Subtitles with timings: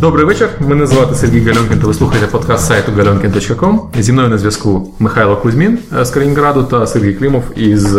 [0.00, 0.48] Добрий вечір.
[0.60, 3.80] Мене звати Сергій Гальонкін, та ви слухаєте подкаст сайту galionkin.com.
[4.02, 7.96] Зі мною на зв'язку Михайло Кузьмін з Калінінграду та Сергій Клімов із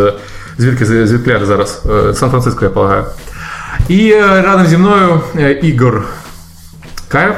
[0.57, 1.84] звідки звідки зараз
[2.14, 3.06] Сан-Франциско, я полагаю.
[3.89, 5.21] І рядом зі мною
[5.62, 6.06] Ігор
[7.07, 7.36] Каєв,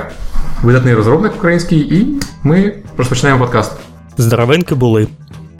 [0.63, 3.71] видатний розробник український, і ми розпочинаємо подкаст.
[4.17, 5.07] Здоровеньки були.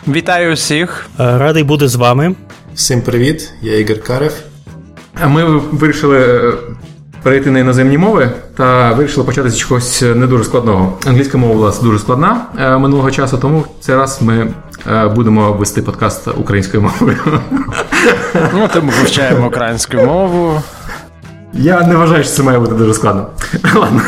[0.07, 1.05] Вітаю всіх.
[1.17, 2.35] Радий бути з вами.
[2.75, 4.33] Всім привіт, я Ігор Карев.
[5.27, 6.53] Ми вирішили
[7.23, 10.97] перейти на іноземні мови та вирішили почати з чогось не дуже складного.
[11.05, 14.47] Англійська мова була дуже складна минулого часу, тому цей раз ми
[15.15, 17.17] будемо вести подкаст українською мовою.
[18.53, 20.61] Ну, то ми вивчаємо українську мову.
[21.53, 23.27] Я не вважаю, що це має бути дуже складно.
[23.75, 24.01] Ладно.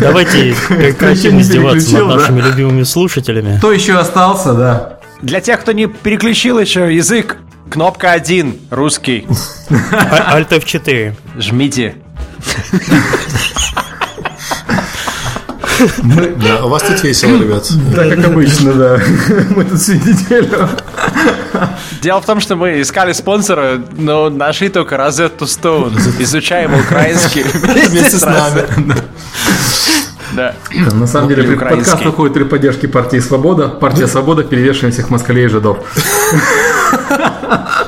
[0.00, 3.58] Давайте прекратим издеваться над нашими любимыми слушателями.
[3.58, 4.98] Кто еще остался, да.
[5.22, 7.36] Для тех, кто не переключил еще язык,
[7.70, 9.26] кнопка 1, русский.
[9.70, 11.14] Alt F4.
[11.38, 11.94] Жмите.
[16.02, 17.66] Мы, да, у вас тут весело, ребят.
[17.94, 19.00] Да, как обычно, да.
[19.56, 20.68] Мы тут всю неделю.
[22.02, 25.96] Дело в том, что мы искали спонсора, но нашли только Розетту Стоун.
[26.18, 28.64] Изучаем украинский вместе с нами.
[30.32, 30.54] Да.
[30.92, 33.68] На самом деле, подкаст выходит при поддержке партии «Свобода».
[33.68, 35.78] Партия «Свобода» перевешиваем всех москалей и жидов.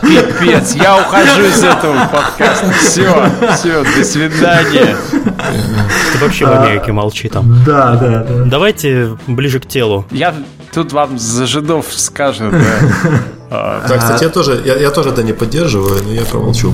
[0.03, 2.71] Пипец, я ухожу из этого подкаста.
[2.81, 4.97] Все, все, до свидания.
[6.13, 7.63] Ты вообще в Америке молчи там.
[7.65, 8.45] Да, да, да.
[8.45, 10.05] Давайте ближе к телу.
[10.11, 10.35] Я
[10.73, 12.59] тут вам за жидов скажу, да.
[13.87, 16.73] Да, кстати, я тоже, я, я тоже это не поддерживаю, но я промолчу.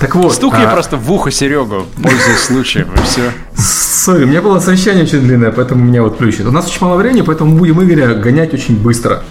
[0.00, 0.32] Так вот.
[0.32, 0.72] Стукни а...
[0.72, 3.30] просто в ухо Серегу, пользуясь случаем, и все.
[3.54, 6.46] Сори, у меня было совещание очень длинное, поэтому меня вот плющит.
[6.46, 9.22] У нас очень мало времени, поэтому будем Игоря гонять очень быстро.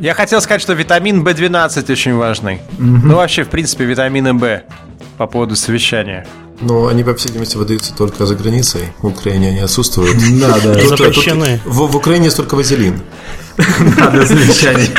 [0.00, 2.62] Я хотел сказать, что витамин В12 очень важный.
[2.78, 3.00] Угу.
[3.04, 4.62] Ну, вообще, в принципе, витамины В
[5.18, 6.26] по поводу совещания.
[6.62, 8.80] Но они, по всей видимости, выдаются только за границей.
[9.00, 10.16] В Украине они отсутствуют.
[10.40, 10.74] Да, да.
[10.86, 11.60] Запрещены.
[11.66, 13.02] В Украине есть только вазелин.
[13.96, 14.90] Да, для совещаний.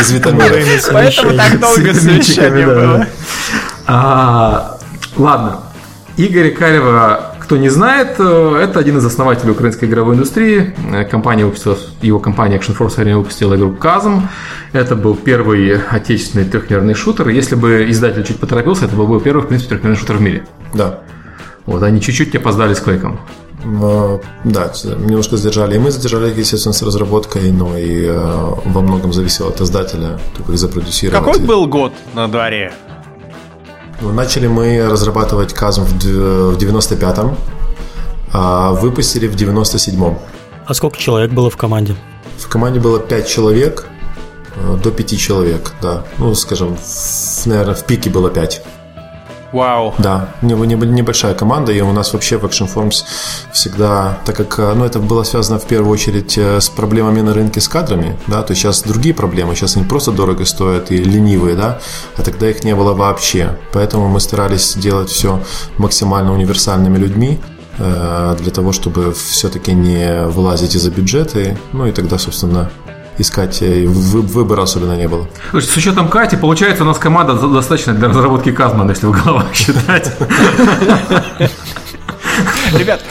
[0.00, 0.52] Из витаминов.
[0.92, 3.06] Поэтому так долго совещание было.
[5.16, 5.60] Ладно.
[6.16, 10.74] Игоря Карева кто не знает, это один из основателей украинской игровой индустрии.
[11.08, 14.22] Компания выпустила, его компания Action Force Arena выпустила игру Казм.
[14.72, 17.28] Это был первый отечественный трехмерный шутер.
[17.28, 20.44] Если бы издатель чуть поторопился, это был бы первый, в принципе, трехмерный шутер в мире.
[20.74, 20.98] Да.
[21.66, 23.20] Вот, они чуть-чуть не опоздали с Квейком.
[23.62, 25.76] Да, немножко задержали.
[25.76, 28.10] И мы задержали, естественно, с разработкой, но и
[28.64, 31.24] во многом зависело от издателя, только их запродюсировать.
[31.24, 32.72] Какой был год на дворе?
[34.00, 37.36] Ну, начали мы разрабатывать Казм в 95-м,
[38.32, 40.18] а выпустили в 97-м.
[40.66, 41.96] А сколько человек было в команде?
[42.38, 43.86] В команде было 5 человек,
[44.82, 46.04] до 5 человек, да.
[46.18, 48.62] Ну, скажем, в, наверное, в пике было 5.
[49.56, 49.94] Вау.
[49.98, 53.04] Да, небольшая команда, и у нас вообще в Action Forms
[53.52, 57.68] всегда, так как ну, это было связано в первую очередь с проблемами на рынке с
[57.68, 61.78] кадрами, да, то есть сейчас другие проблемы, сейчас они просто дорого стоят и ленивые, да,
[62.18, 63.56] а тогда их не было вообще.
[63.72, 65.40] Поэтому мы старались делать все
[65.78, 67.40] максимально универсальными людьми,
[67.78, 72.70] для того, чтобы все-таки не вылазить из-за бюджета, ну и тогда, собственно,
[73.18, 75.28] искать, выбора особенно не было.
[75.50, 79.54] Слушайте, с учетом Кати, получается, у нас команда достаточно для разработки Казмана, если в головах
[79.54, 80.12] считать.
[82.74, 83.02] Ребят,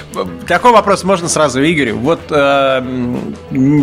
[0.48, 1.98] такой вопрос можно сразу Игорю.
[1.98, 2.84] Вот э,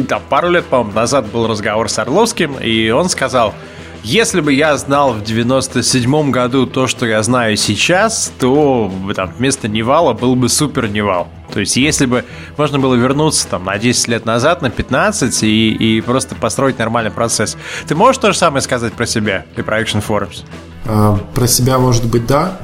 [0.09, 3.55] там, пару лет, по-моему, назад был разговор с Орловским, и он сказал,
[4.03, 9.69] если бы я знал в 97 году то, что я знаю сейчас, то там, вместо
[9.69, 11.29] Нивала был бы супер Нивал.
[11.53, 12.25] То есть, если бы
[12.57, 17.11] можно было вернуться там на 10 лет назад, на 15 и, и просто построить нормальный
[17.11, 17.57] процесс.
[17.87, 20.45] Ты можешь то же самое сказать про себя и про Action Forms?
[20.87, 22.59] А, про себя, может быть, да,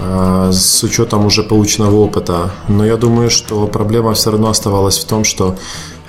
[0.00, 2.50] а, с учетом уже полученного опыта.
[2.68, 5.56] Но я думаю, что проблема все равно оставалась в том, что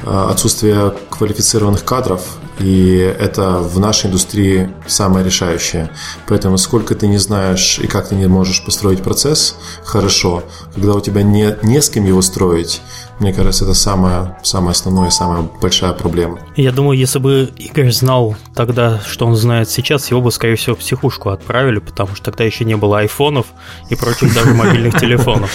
[0.04, 2.22] отсутствие квалифицированных кадров,
[2.60, 5.90] и это в нашей индустрии самое решающее.
[6.28, 10.44] Поэтому сколько ты не знаешь и как ты не можешь построить процесс хорошо,
[10.74, 12.82] когда у тебя не, не с кем его строить,
[13.20, 16.40] мне кажется, это самая, самая основная и самая большая проблема.
[16.56, 20.76] Я думаю, если бы Игорь знал тогда, что он знает сейчас, его бы, скорее всего,
[20.76, 23.48] в психушку отправили, потому что тогда еще не было айфонов
[23.90, 25.50] и прочих даже мобильных телефонов.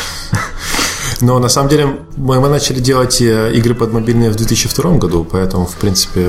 [1.21, 5.27] Но на самом деле мы, мы начали делать э, игры под мобильные в 2002 году,
[5.31, 6.29] поэтому, в принципе,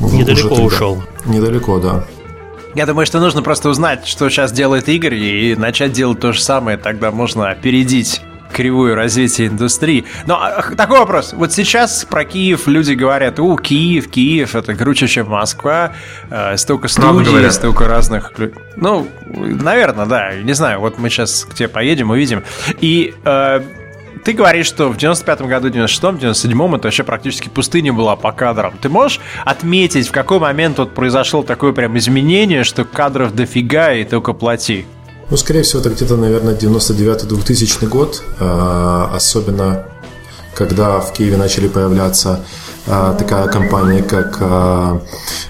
[0.00, 1.02] Недалеко уже ушел.
[1.26, 2.04] Недалеко, да.
[2.74, 6.40] Я думаю, что нужно просто узнать, что сейчас делает Игорь, и начать делать то же
[6.40, 8.20] самое, тогда можно опередить
[8.52, 10.04] кривую развития индустрии.
[10.26, 11.32] Но а, такой вопрос.
[11.32, 15.92] Вот сейчас про Киев люди говорят, у, Киев, Киев, это круче, чем Москва,
[16.30, 18.32] э, столько студий, столько разных...
[18.76, 22.42] Ну, наверное, да, не знаю, вот мы сейчас к тебе поедем, увидим.
[22.80, 23.60] И э,
[24.18, 28.74] ты говоришь, что в 95-м году, 96-м, 97-м это вообще практически пустыня была по кадрам.
[28.80, 34.04] Ты можешь отметить, в какой момент вот произошло такое прям изменение, что кадров дофига и
[34.04, 34.86] только плати?
[35.30, 39.86] Ну, скорее всего, это где-то, наверное, 99-2000 год, а, особенно
[40.54, 42.44] когда в Киеве начали появляться
[42.86, 45.02] а, такая компания, как а,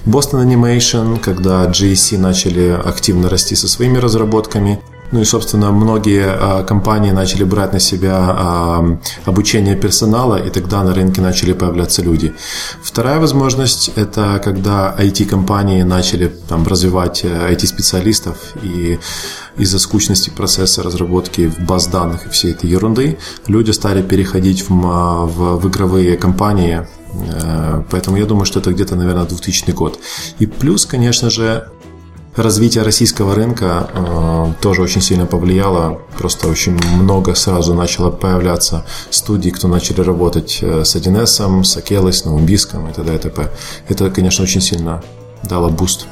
[0.05, 4.81] Boston Animation, когда GSC начали активно расти со своими разработками–
[5.13, 10.83] ну и, собственно, многие а, компании начали брать на себя а, обучение персонала, и тогда
[10.83, 12.35] на рынке начали появляться люди.
[12.83, 18.99] Вторая возможность– это когда IT-компании начали там, развивать IT-специалистов, э, и
[19.57, 24.71] из-за скучности процесса разработки в баз данных и всей этой ерунды люди стали переходить в,
[24.71, 29.99] в, в игровые компании, э, Поэтому я думаю, что это где-то, наверное, 2000 год.
[30.39, 31.69] И плюс, конечно же,
[32.39, 36.01] развитие российского рынка э, тоже очень сильно повлияло.
[36.19, 42.13] Просто очень много сразу начало появляться студий, кто начали работать э, с 1С, с Акелой,
[42.13, 43.15] с Новым Диском и т.д.
[43.15, 43.51] и т.п.
[43.89, 45.03] Это, конечно, очень сильно
[45.43, 46.07] дало буст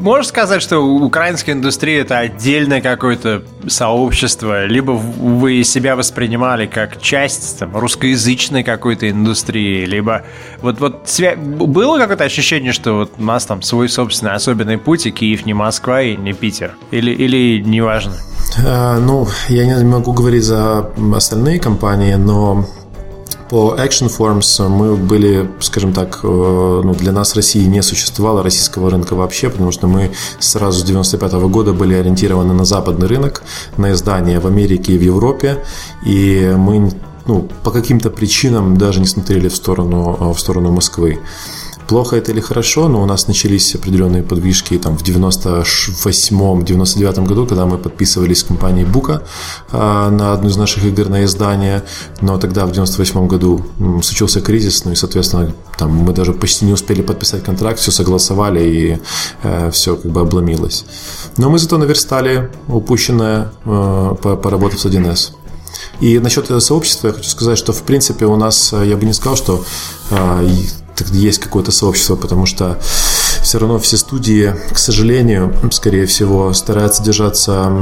[0.00, 7.58] можешь сказать, что украинская индустрия это отдельное какое-то сообщество, либо вы себя воспринимали как часть
[7.58, 10.24] там, русскоязычной какой-то индустрии, либо
[10.62, 11.36] вот, вот свя...
[11.36, 15.54] было какое-то ощущение, что вот у нас там свой собственный особенный путь, и Киев не
[15.54, 18.14] Москва и не Питер, или, или неважно?
[18.66, 22.66] А, ну, я не могу говорить за остальные компании, но
[23.50, 26.26] по Action Forms мы были, скажем так, э,
[26.84, 31.32] ну, для нас России не существовало российского рынка вообще, потому что мы сразу с 95
[31.32, 33.42] -го года были ориентированы на западный рынок,
[33.76, 35.64] на издания в Америке и в Европе,
[36.06, 36.92] и мы
[37.26, 41.18] ну, по каким-то причинам даже не смотрели в сторону, э, в сторону Москвы.
[41.90, 47.66] Плохо это или хорошо, но у нас начались определенные подвижки там, в 98-99 году, когда
[47.66, 49.24] мы подписывались с компанией Бука
[49.72, 51.82] э, на одну из наших игр на издание,
[52.20, 53.66] но тогда в 98 году
[54.04, 58.62] случился кризис, ну и, соответственно, там, мы даже почти не успели подписать контракт, все согласовали
[58.62, 59.00] и
[59.42, 60.84] э, все как бы обломилось.
[61.38, 65.32] Но мы зато наверстали упущенное, э, поработав с 1С.
[66.00, 69.12] И насчет сообщества я хочу сказать, что в принципе у нас, э, я бы не
[69.12, 69.64] сказал, что
[70.10, 70.48] э,
[71.08, 72.80] есть какое-то сообщество, потому что
[73.42, 77.72] все равно все студии, к сожалению, скорее всего, стараются держаться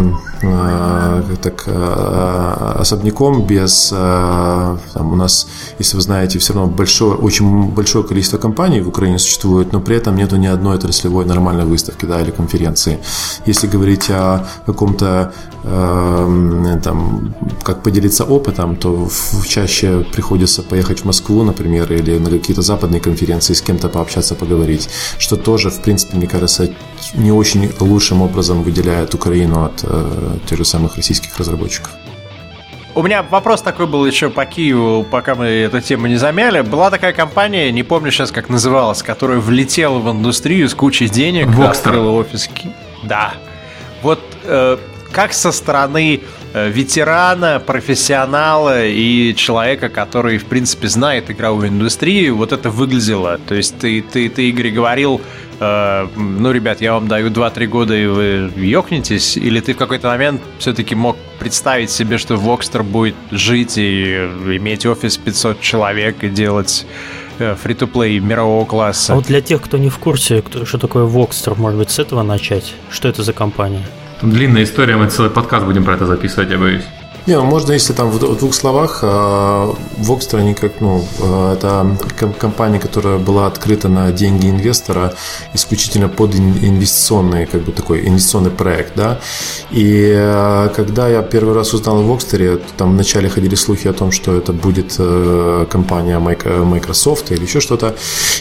[0.43, 5.46] э, так э, особняком, без э, там, у нас,
[5.78, 9.96] если вы знаете, все равно большое, очень большое количество компаний в Украине существует, но при
[9.96, 12.99] этом нету ни одной отраслевой нормальной выставки, да, или конференции.
[13.46, 15.32] Если говорить о каком-то
[15.64, 19.08] э, там, как поделиться опытом, то
[19.46, 24.88] чаще приходится поехать в Москву, например, или на какие-то западные конференции с кем-то пообщаться, поговорить,
[25.19, 26.69] что тоже, в принципе, мне кажется,
[27.15, 31.91] не очень лучшим образом выделяет Украину от э, тех же самых российских разработчиков.
[32.95, 36.61] У меня вопрос такой был еще по Киеву, пока мы эту тему не замяли.
[36.61, 41.47] Была такая компания, не помню сейчас, как называлась, которая влетела в индустрию с кучей денег,
[41.47, 41.93] Вокстер.
[41.93, 42.50] открыла офис.
[43.05, 43.33] Да.
[44.03, 44.77] Вот э,
[45.12, 46.21] как со стороны
[46.55, 53.39] ветерана, профессионала и человека, который, в принципе, знает игровую индустрию, вот это выглядело.
[53.47, 55.21] То есть ты, ты, ты Игорь, говорил,
[55.61, 60.09] э, ну, ребят, я вам даю 2-3 года, и вы ёкнетесь, или ты в какой-то
[60.09, 66.28] момент все-таки мог представить себе, что Вокстер будет жить и иметь офис 500 человек и
[66.28, 66.87] делать
[67.38, 69.12] фри-то-плей мирового класса.
[69.12, 71.99] А вот для тех, кто не в курсе, кто, что такое Вокстер, может быть, с
[71.99, 72.75] этого начать?
[72.90, 73.85] Что это за компания?
[74.20, 76.84] Там длинная история, мы целый подкаст будем про это записывать, я боюсь.
[77.28, 79.04] Не, ну, можно, если там в двух словах,
[79.99, 81.94] Вокстер, они как, ну, а, это
[82.38, 85.12] компания, которая была открыта на деньги инвестора
[85.52, 89.20] исключительно под инвестиционный, как бы такой инвестиционный проект, да.
[89.70, 94.11] И а, когда я первый раз узнал о Вокстере, там вначале ходили слухи о том,
[94.11, 97.94] что это будет э, компания Microsoft или еще что-то,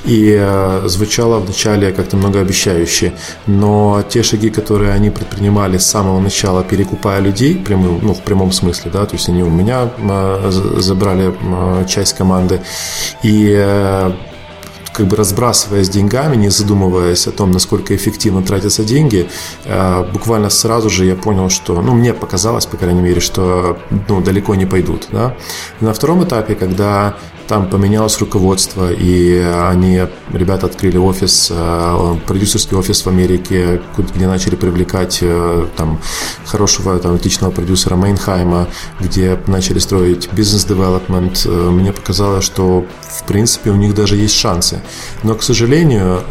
[0.06, 3.14] и а, звучало вначале как-то многообещающе,
[3.48, 8.54] но те шаги, которые они предпринимали с самого начала, перекупая людей, прямым, ну, в прямом
[8.54, 11.34] смысле, смысле, да, то есть они у меня а, забрали
[11.88, 12.62] часть команды,
[13.24, 14.12] и э,
[14.94, 19.30] как бы разбрасываясь деньгами, не задумываясь о том, насколько эффективно тратятся деньги,
[19.66, 24.22] э, буквально сразу же я понял, что, ну, мне показалось, по крайней мере, что, ну,
[24.22, 25.36] далеко не пойдут, да.
[25.82, 27.16] На втором этапе, когда
[27.48, 30.02] там поменялось руководство, и они,
[30.34, 36.00] ребята открыли офис, э, продюсерский офис в Америке, где начали привлекать э, там
[36.46, 38.68] хорошего, там, отличного продюсера Мейнхайма,
[39.00, 41.46] где начали строить бизнес-девелопмент.
[41.46, 44.82] Мне показалось, что в принципе у них даже есть шансы.
[45.24, 46.22] Но, к сожалению,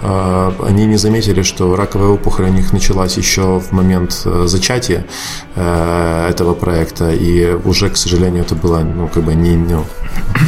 [0.63, 4.13] они не заметили, что раковая опухоль у них началась еще в момент
[4.45, 5.07] зачатия
[5.55, 9.85] этого проекта, и уже, к сожалению, это было ну, как бы не, ну,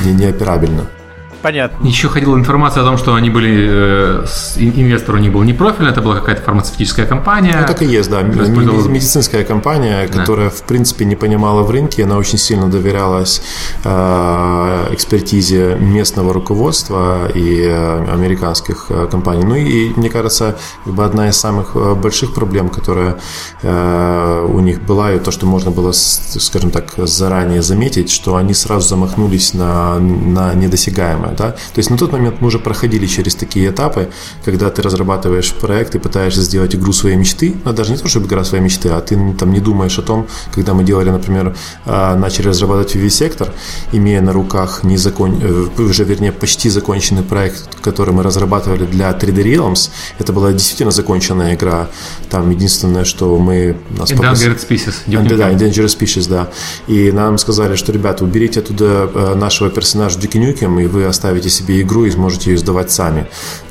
[0.05, 0.98] не, неоперабельно.
[1.43, 1.87] Понятно.
[1.87, 4.25] Еще ходила информация о том, что они были, э,
[4.57, 7.57] инвестор у них был не профильный, это была какая-то фармацевтическая компания.
[7.61, 8.23] Ну, так и есть, да.
[8.23, 10.55] Медицинская компания, которая, да.
[10.55, 13.43] в принципе, не понимала в рынке, она очень сильно доверялась
[13.85, 19.45] э, экспертизе местного руководства и э, американских э, компаний.
[19.45, 23.17] Ну и, мне кажется, как бы одна из самых э, больших проблем, которая
[23.63, 28.55] э, у них была, и то, что можно было, скажем так, заранее заметить, что они
[28.55, 31.35] сразу замахнулись на, на недосягаемое.
[31.39, 31.53] Да?
[31.53, 34.09] То есть на тот момент мы уже проходили через такие этапы,
[34.45, 38.27] когда ты разрабатываешь проект и пытаешься сделать игру своей мечты, но даже не то, чтобы
[38.27, 42.17] игра своей мечты, а ты там не думаешь о том, когда мы делали, например, а,
[42.17, 43.53] начали разрабатывать VV-сектор,
[43.93, 45.41] имея на руках не закон...
[45.43, 50.91] Э, уже, вернее, почти законченный проект, который мы разрабатывали для 3D Realms, это была действительно
[50.91, 51.89] законченная игра.
[52.31, 53.77] Там единственное, что мы...
[53.91, 54.95] Нас Endangered Species.
[55.07, 56.49] Да, да, Endangered Species, да.
[56.89, 61.51] И нам сказали, что, ребята, уберите оттуда э, нашего персонажа Дюки Нюкем, и вы оставите
[61.51, 63.27] себе игру и сможете ее сдавать сами.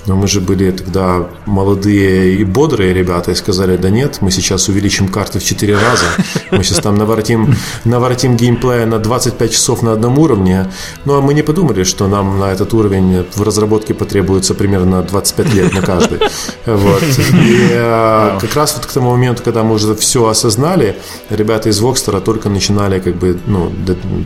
[0.05, 4.69] Но мы же были тогда молодые и бодрые ребята и сказали, да нет, мы сейчас
[4.69, 6.05] увеличим карты в 4 раза,
[6.51, 10.71] мы сейчас там наворотим, наворотим геймплея на 25 часов на одном уровне.
[11.05, 15.53] Ну а мы не подумали, что нам на этот уровень в разработке потребуется примерно 25
[15.53, 16.19] лет на каждый.
[16.65, 17.03] Вот.
[17.33, 20.97] И э, как раз вот к тому моменту, когда мы уже все осознали,
[21.29, 23.71] ребята из Вокстера только начинали как бы ну,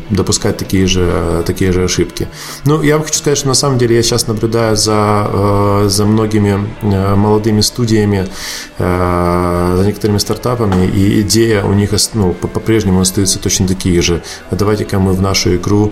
[0.09, 2.27] допускать такие же, такие же ошибки.
[2.65, 6.65] Ну, я хочу сказать, что на самом деле я сейчас наблюдаю за э, за многими
[6.81, 8.27] э, молодыми студиями,
[8.77, 14.23] э, за некоторыми стартапами, и идея у них ну, по-прежнему остается точно такие же.
[14.51, 15.91] Давайте-ка мы в нашу игру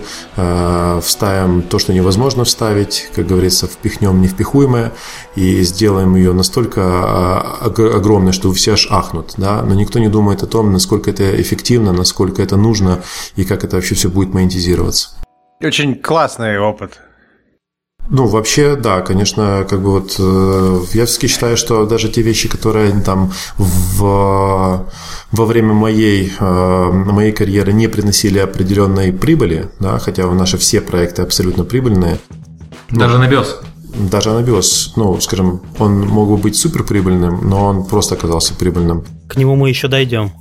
[1.02, 4.92] вставим то, что невозможно вставить, как говорится, впихнем невпихуемое,
[5.36, 9.62] и сделаем ее настолько огромной, что все аж ахнут, да?
[9.62, 13.02] но никто не думает о том, насколько это эффективно, насколько это нужно,
[13.36, 15.10] и как это вообще все будет монетизироваться.
[15.62, 17.00] Очень классный опыт.
[18.10, 22.48] Ну, вообще, да, конечно, как бы вот э, я все-таки считаю, что даже те вещи,
[22.48, 24.84] которые там в,
[25.30, 31.22] во время моей, э, моей карьеры не приносили определенной прибыли, да, хотя наши все проекты
[31.22, 32.18] абсолютно прибыльные.
[32.90, 33.60] Даже ну, Анабиос?
[34.10, 39.04] Даже Анабиос, ну, скажем, он мог бы быть суперприбыльным, но он просто оказался прибыльным.
[39.28, 40.32] К нему мы еще дойдем.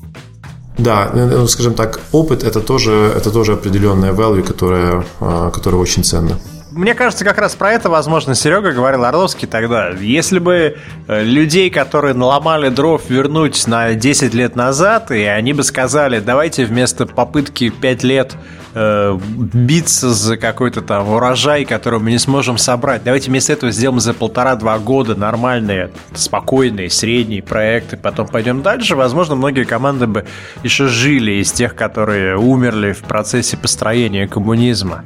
[0.80, 6.04] Да, э, ну, скажем так, опыт это тоже, это тоже определенная value, которая, которая очень
[6.04, 6.40] ценна.
[6.80, 9.90] Мне кажется, как раз про это, возможно, Серега говорил Орловский тогда.
[9.90, 10.78] Если бы
[11.10, 16.64] э, людей, которые наломали дров, вернуть на 10 лет назад, и они бы сказали, давайте
[16.64, 18.38] вместо попытки 5 лет
[18.76, 24.00] э, биться за какой-то там урожай, который мы не сможем собрать, давайте вместо этого сделаем
[24.00, 30.26] за полтора-два года нормальные, спокойные, средние проекты, потом пойдем дальше, возможно, многие команды бы
[30.64, 35.04] еще жили из тех, которые умерли в процессе построения коммунизма.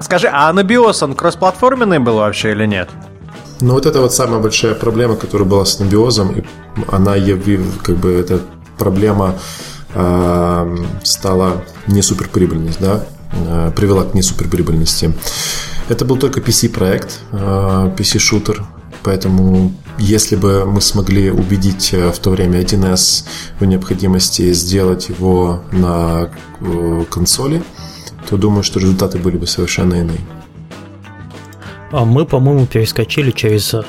[0.00, 2.88] Скажи, а анабиос, он кроссплатформенный был вообще или нет?
[3.60, 6.44] Ну, вот это вот самая большая проблема, которая была с анабиозом, и
[6.88, 7.14] она,
[7.82, 8.40] как бы, эта
[8.78, 9.34] проблема
[9.94, 15.12] э, стала не суперприбыльность, да, э, привела к не суперприбыльности.
[15.88, 18.64] Это был только PC-проект, э, PC-шутер,
[19.02, 23.24] поэтому если бы мы смогли убедить э, в то время 1С
[23.58, 27.64] в необходимости сделать его на э, консоли,
[28.28, 30.20] то думаю, что результаты были бы совершенно иные.
[31.90, 33.82] А мы, по-моему, перескочили через э,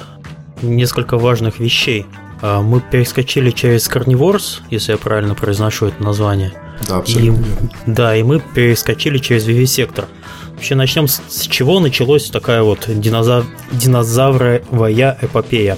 [0.62, 2.05] несколько важных вещей.
[2.41, 6.53] А мы перескочили через Carnivores, если я правильно произношу это название.
[6.88, 7.41] Да, абсолютно.
[7.41, 10.05] И, да, и мы перескочили через VV-сектор.
[10.53, 13.46] Вообще начнем с, с чего началась такая вот динозав...
[13.74, 15.77] динозавровая эпопея.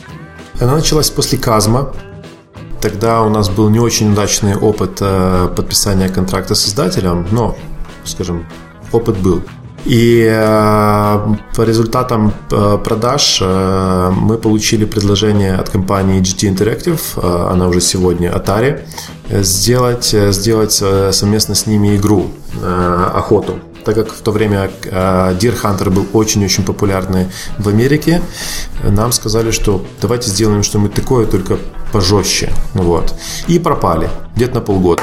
[0.60, 1.96] Она началась после Казма.
[2.80, 7.56] Тогда у нас был не очень удачный опыт э, подписания контракта с издателем, но
[8.06, 8.46] скажем,
[8.92, 9.44] опыт был.
[9.86, 17.68] И э, по результатам э, продаж э, мы получили предложение от компании GT Interactive, она
[17.68, 18.82] уже сегодня Atari,
[19.30, 22.28] сделать, сделать совместно с ними игру
[23.14, 23.60] «Охоту».
[23.86, 27.28] Так как в то время Deer Hunter был очень-очень популярный
[27.58, 28.22] в Америке,
[28.84, 31.58] нам сказали, что давайте сделаем что-нибудь такое, только
[31.92, 32.52] пожестче.
[32.74, 33.16] Вот.
[33.48, 35.02] И пропали где-то на полгода.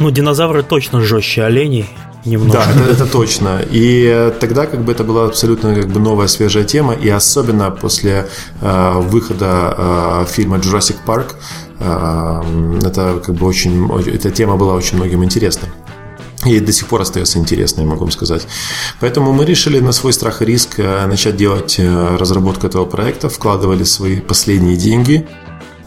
[0.00, 1.86] Ну, динозавры точно жестче оленей.
[2.24, 2.62] немножко.
[2.64, 3.60] Да, это, это точно.
[3.70, 8.28] И тогда как бы это была абсолютно как бы новая свежая тема, и особенно после
[8.60, 11.34] э, выхода э, фильма Jurassic Park,
[11.80, 15.68] э, это как бы очень, эта тема была очень многим интересна.
[16.46, 18.46] И до сих пор остается интересной, могу вам сказать.
[19.00, 23.28] Поэтому мы решили на свой страх и риск э, начать делать э, разработку этого проекта,
[23.28, 25.26] вкладывали свои последние деньги,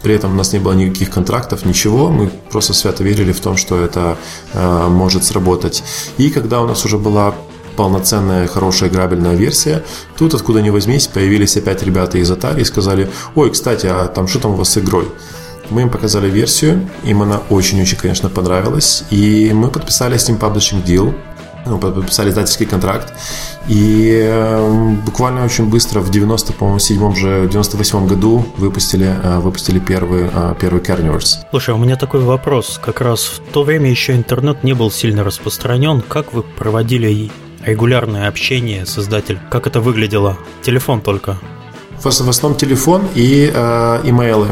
[0.02, 2.08] при этом у нас не было никаких контрактов, ничего.
[2.08, 4.16] Мы просто свято верили в том, что это
[4.52, 5.82] э, может сработать.
[6.18, 7.34] И когда у нас уже была
[7.76, 9.82] полноценная, хорошая играбельная версия.
[10.16, 14.28] Тут, откуда ни возьмись, появились опять ребята из Atari и сказали, ой, кстати, а там
[14.28, 15.08] что там у вас с игрой?
[15.70, 20.84] Мы им показали версию, им она очень-очень, конечно, понравилась, и мы подписали с ним publishing
[20.84, 21.14] deal,
[21.64, 23.12] подписали издательский контракт,
[23.68, 29.78] и э, буквально очень быстро в 90, по-моему, седьмом же, 98 году выпустили, э, выпустили
[29.78, 31.38] первый, э, первый Carnivores.
[31.50, 32.80] Слушай, у меня такой вопрос.
[32.82, 36.00] Как раз в то время еще интернет не был сильно распространен.
[36.00, 37.30] Как вы проводили
[37.64, 39.40] регулярное общение с издателем?
[39.50, 40.36] Как это выглядело?
[40.62, 41.38] Телефон только?
[41.98, 44.48] В, в основном телефон и э, имейлы.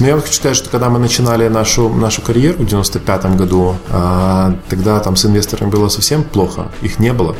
[0.00, 4.54] Но я хочу сказать, что когда мы начинали нашу, нашу карьеру в 95 году, э,
[4.70, 7.36] тогда там с инвесторами было совсем плохо, их не было.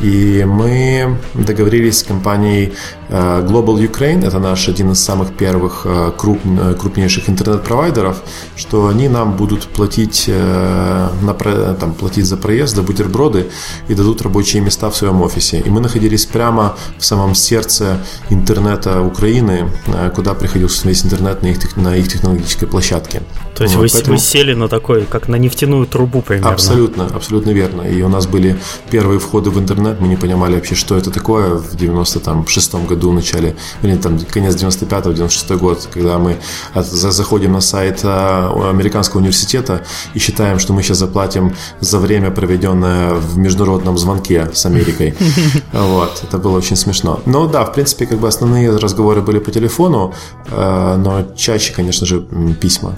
[0.00, 2.72] И мы договорились с компанией
[3.08, 6.40] э, Global Ukraine, это наш один из самых первых э, круп,
[6.80, 8.22] крупнейших интернет-провайдеров,
[8.56, 11.34] что они нам будут платить, э, на,
[11.74, 13.46] там, платить за проезд, за бутерброды
[13.88, 15.60] и дадут рабочие места в своем офисе.
[15.60, 17.98] И мы находились прямо в самом сердце
[18.30, 19.70] интернета Украины,
[20.14, 23.22] куда приходил весь интернет на их, на их технологической площадке.
[23.54, 24.16] То есть вот, вы, поэтому...
[24.16, 26.50] вы сели на такой, как на нефтяную трубу примерно?
[26.50, 27.82] Абсолютно, абсолютно верно.
[27.82, 28.58] И у нас были
[28.90, 33.10] первые входы в интернет интернет, мы не понимали вообще, что это такое в 96-м году,
[33.10, 36.36] в начале, или там конец 95-го, 96 год, когда мы
[36.74, 39.82] заходим на сайт а, американского университета
[40.14, 45.14] и считаем, что мы сейчас заплатим за время, проведенное в международном звонке с Америкой.
[45.72, 47.20] Вот, это было очень смешно.
[47.26, 50.14] Но да, в принципе, как бы основные разговоры были по телефону,
[50.50, 52.24] а, но чаще, конечно же,
[52.60, 52.96] письма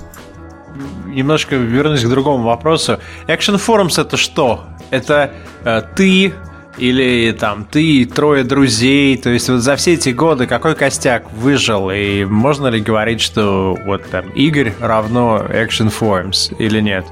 [1.07, 2.99] немножко вернусь к другому вопросу.
[3.27, 4.65] Action Forums это что?
[4.91, 5.31] Это
[5.65, 6.35] э, ты,
[6.79, 11.91] или там ты трое друзей, то есть вот за все эти годы какой костяк выжил,
[11.91, 17.07] и можно ли говорить, что вот там Игорь равно Action Forums или нет?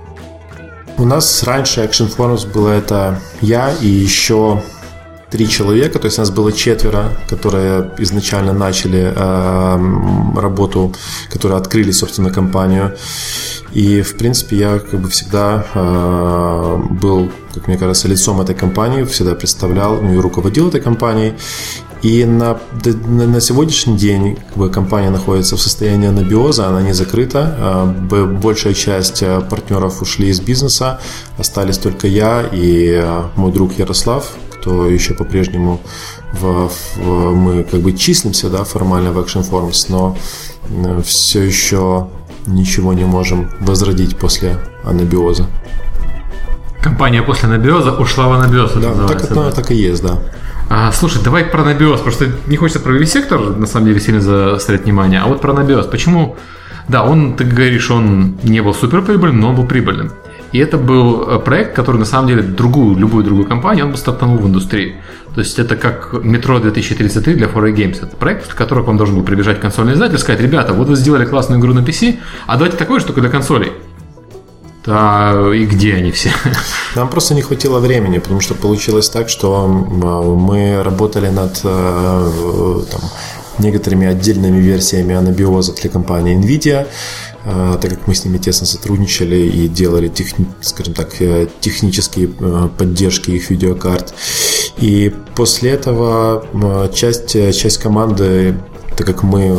[0.96, 4.62] У нас раньше Action Forums было это я и еще
[5.34, 10.92] три человека, то есть у нас было четверо, которые изначально начали э, работу,
[11.28, 12.96] которые открыли, собственно, компанию.
[13.72, 19.02] И, в принципе, я как бы всегда э, был, как мне кажется, лицом этой компании,
[19.02, 21.34] всегда представлял, ну и руководил этой компанией.
[22.02, 26.92] И на, на, на сегодняшний день как бы, компания находится в состоянии анабиоза, она не
[26.92, 27.92] закрыта.
[28.12, 31.00] Э, большая часть э, партнеров ушли из бизнеса,
[31.38, 34.30] остались только я и э, мой друг Ярослав,
[34.64, 35.82] кто еще по-прежнему
[36.32, 40.16] в, в, мы как бы числимся да, формально в Action Forms, но
[41.02, 42.08] все еще
[42.46, 45.46] ничего не можем возродить после анабиоза.
[46.80, 48.72] Компания после анабиоза ушла в анабиоз.
[48.76, 49.50] Да, так, да.
[49.50, 50.18] так и есть, да.
[50.70, 54.22] А, слушай, давай про анабиоз, потому что не хочется про сектор на самом деле сильно
[54.22, 55.86] заострять внимание, а вот про анабиоз.
[55.86, 56.36] Почему?
[56.88, 60.12] Да, он, ты говоришь, он не был суперприбыльным, но он был прибыльным.
[60.54, 63.96] И это был э, проект, который на самом деле другую, любую другую компанию, он бы
[63.98, 64.94] стартанул в индустрии.
[65.34, 67.96] То есть это как метро 2033 для 4A Games.
[68.00, 70.86] Это проект, в который к вам должен был прибежать консольный издатель и сказать, ребята, вот
[70.86, 73.72] вы сделали классную игру на PC, а давайте такую только для консолей.
[74.86, 76.30] Да, и где они все?
[76.94, 83.00] Нам просто не хватило времени, потому что получилось так, что мы работали над э, там,
[83.58, 86.86] некоторыми отдельными версиями анабиоза для компании NVIDIA.
[87.46, 92.30] А, так как мы с ними тесно сотрудничали и делали, техни, скажем так, э, технические
[92.40, 94.14] э, поддержки их видеокарт.
[94.78, 96.46] И после этого
[96.94, 98.56] часть, э, часть команды,
[98.96, 99.58] так как мы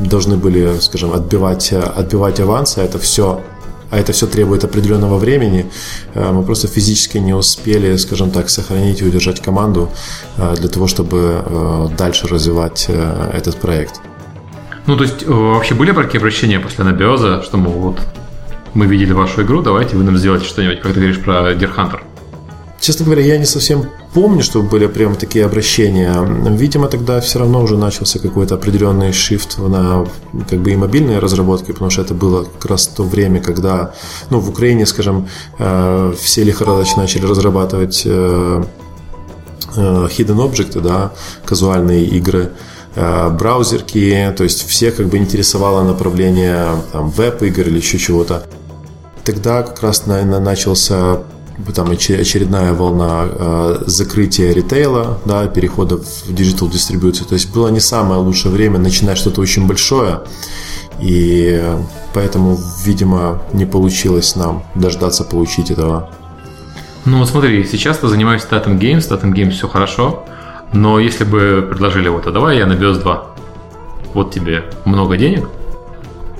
[0.00, 3.42] должны были, скажем, отбивать, отбивать авансы, это все
[3.90, 5.66] а это все требует определенного времени,
[6.14, 9.90] мы просто физически не успели, скажем так, сохранить и удержать команду
[10.36, 12.88] для того, чтобы дальше развивать
[13.32, 14.00] этот проект.
[14.86, 18.00] Ну, то есть, э, вообще были такие обращения после анабиоза, что, мол, вот,
[18.74, 22.00] мы видели вашу игру, давайте вы нам сделаете что-нибудь, как ты говоришь про Deer Hunter.
[22.84, 26.14] Честно говоря, я не совсем помню, что были прям такие обращения.
[26.50, 30.06] Видимо, тогда все равно уже начался какой-то определенный шифт на
[30.50, 33.94] как бы и мобильные разработки, потому что это было как раз то время, когда,
[34.30, 38.62] ну, в Украине, скажем, э, все лихорадочно начали разрабатывать э,
[39.76, 41.12] hidden objects, да,
[41.46, 42.52] казуальные игры,
[42.96, 48.46] Э, браузерки, то есть всех как бы интересовало направление веб-игр или еще чего-то.
[49.24, 51.24] Тогда как раз, наверное, начался
[51.74, 57.26] там очередная волна э, закрытия ритейла, да, перехода в digital дистрибьюцию.
[57.28, 60.22] То есть было не самое лучшее время начинать что-то очень большое.
[61.00, 61.62] И
[62.12, 66.10] поэтому, видимо, не получилось нам дождаться получить этого.
[67.04, 70.24] Ну вот смотри, сейчас ты занимаешься Tatum Games, Tatum Games все хорошо,
[70.72, 73.26] но если бы предложили вот, а давай Анабиоз 2,
[74.14, 75.48] вот тебе много денег.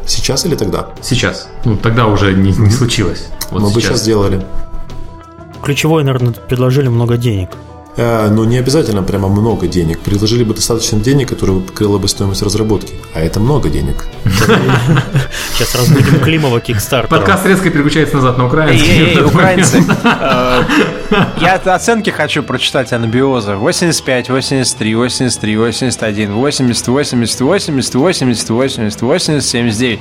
[0.07, 0.89] Сейчас или тогда?
[1.03, 1.49] Сейчас.
[1.65, 3.29] Ну, тогда уже не, не случилось.
[3.51, 3.75] Вот Мы сейчас.
[3.75, 4.47] бы сейчас сделали.
[5.65, 7.51] Ключевое, наверное, предложили много денег.
[7.97, 10.01] Э, но не обязательно прямо много денег.
[10.01, 12.95] Предложили бы достаточно денег, которые покрыло бы стоимость разработки.
[13.15, 14.05] А это много денег.
[15.53, 17.09] Сейчас разбудим Климова Kickstarter.
[17.09, 19.23] Подкаст резко переключается назад на украинский.
[19.23, 19.79] Украинцы.
[21.41, 23.57] Я оценки хочу прочитать анабиоза.
[23.57, 30.01] 85, 83, 83, 81, 80, 80, 80, 80, 80, 80, 79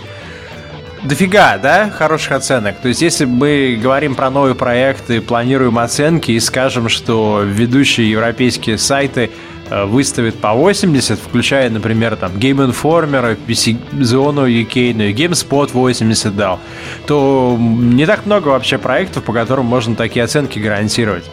[1.03, 2.77] дофига, да, хороших оценок.
[2.77, 8.77] То есть, если мы говорим про новые проекты, планируем оценки и скажем, что ведущие европейские
[8.77, 9.31] сайты
[9.69, 15.69] э, выставят по 80, включая, например, там Game Informer, PC Zone UK, ну и GameSpot
[15.71, 16.59] 80 дал,
[17.05, 21.25] то не так много вообще проектов, по которым можно такие оценки гарантировать.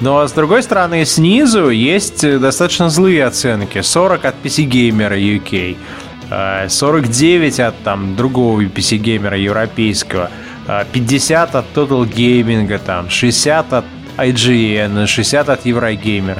[0.00, 3.80] Но с другой стороны, снизу есть достаточно злые оценки.
[3.80, 5.76] 40 от PC Gamer UK,
[6.30, 10.30] 49 от там другого PC-геймера европейского,
[10.92, 13.84] 50 от Total Gaming, там, 60 от
[14.18, 16.38] IGN, 60 от Eurogamer.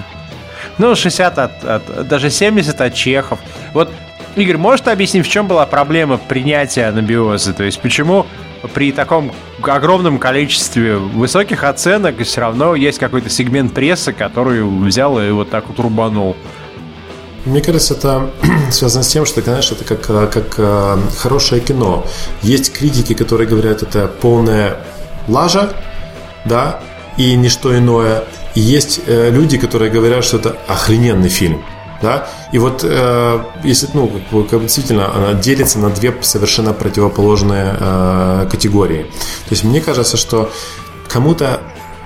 [0.79, 3.39] Ну, 60 от, от, даже 70 от чехов.
[3.73, 3.91] Вот,
[4.37, 7.53] Игорь, можешь объяснить, в чем была проблема принятия анабиоза?
[7.53, 8.27] То есть, почему
[8.75, 15.31] при таком огромном количестве высоких оценок все равно есть какой-то сегмент прессы, который взял и
[15.31, 16.37] вот так вот рубанул?
[17.49, 18.31] Мне кажется, это
[18.71, 22.07] связано с тем, что, знаешь, это как, э, как э, хорошее кино.
[22.43, 24.77] Есть критики, которые говорят, это полная
[25.29, 25.73] лажа,
[26.45, 26.81] да,
[27.17, 28.25] и ничто иное.
[28.55, 31.65] И есть э, люди, которые говорят, что это охрененный фильм.
[32.03, 32.29] Да?
[32.53, 38.49] И вот э, если, ну, как, как действительно она делится на две совершенно противоположные э,
[38.51, 39.05] категории.
[39.05, 40.53] То есть мне кажется, что
[41.09, 41.61] кому-то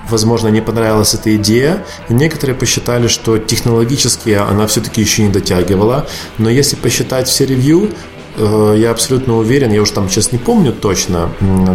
[0.09, 1.85] возможно, не понравилась эта идея.
[2.09, 6.07] Некоторые посчитали, что технологически она все-таки еще не дотягивала.
[6.37, 7.89] Но если посчитать все ревью,
[8.37, 11.29] э, я абсолютно уверен, я уже там сейчас не помню точно,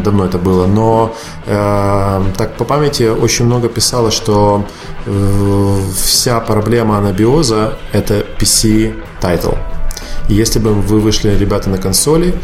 [0.04, 1.14] давно это было, но
[1.46, 4.64] э, так по памяти очень много писало, что
[5.06, 9.56] э, вся проблема анабиоза это PC title.
[10.28, 12.34] Если бы вы вышли, ребята, на консоли,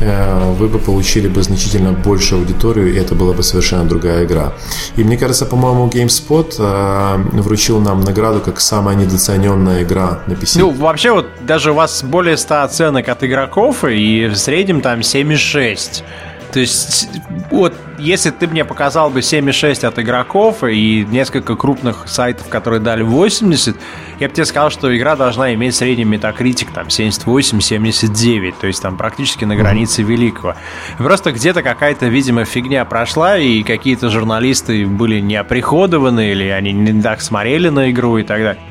[0.00, 4.52] э, вы бы получили бы значительно большую аудиторию, и это была бы совершенно другая игра.
[4.96, 10.58] И мне кажется, по-моему, GameSpot э, вручил нам награду как самая недооцененная игра на PC.
[10.60, 15.00] Ну, вообще, вот даже у вас более 100 оценок от игроков, и в среднем там
[15.00, 16.02] 7,6.
[16.52, 17.08] То есть,
[17.50, 23.02] вот, если ты мне показал бы 7,6 от игроков и несколько крупных сайтов, которые дали
[23.02, 23.76] 80,
[24.18, 28.96] я бы тебе сказал, что игра должна иметь средний метакритик там 78-79, то есть там
[28.96, 30.56] практически на границе великого.
[30.98, 37.00] Просто где-то какая-то, видимо, фигня прошла, и какие-то журналисты были не оприходованы, или они не
[37.00, 38.62] так смотрели на игру и так далее.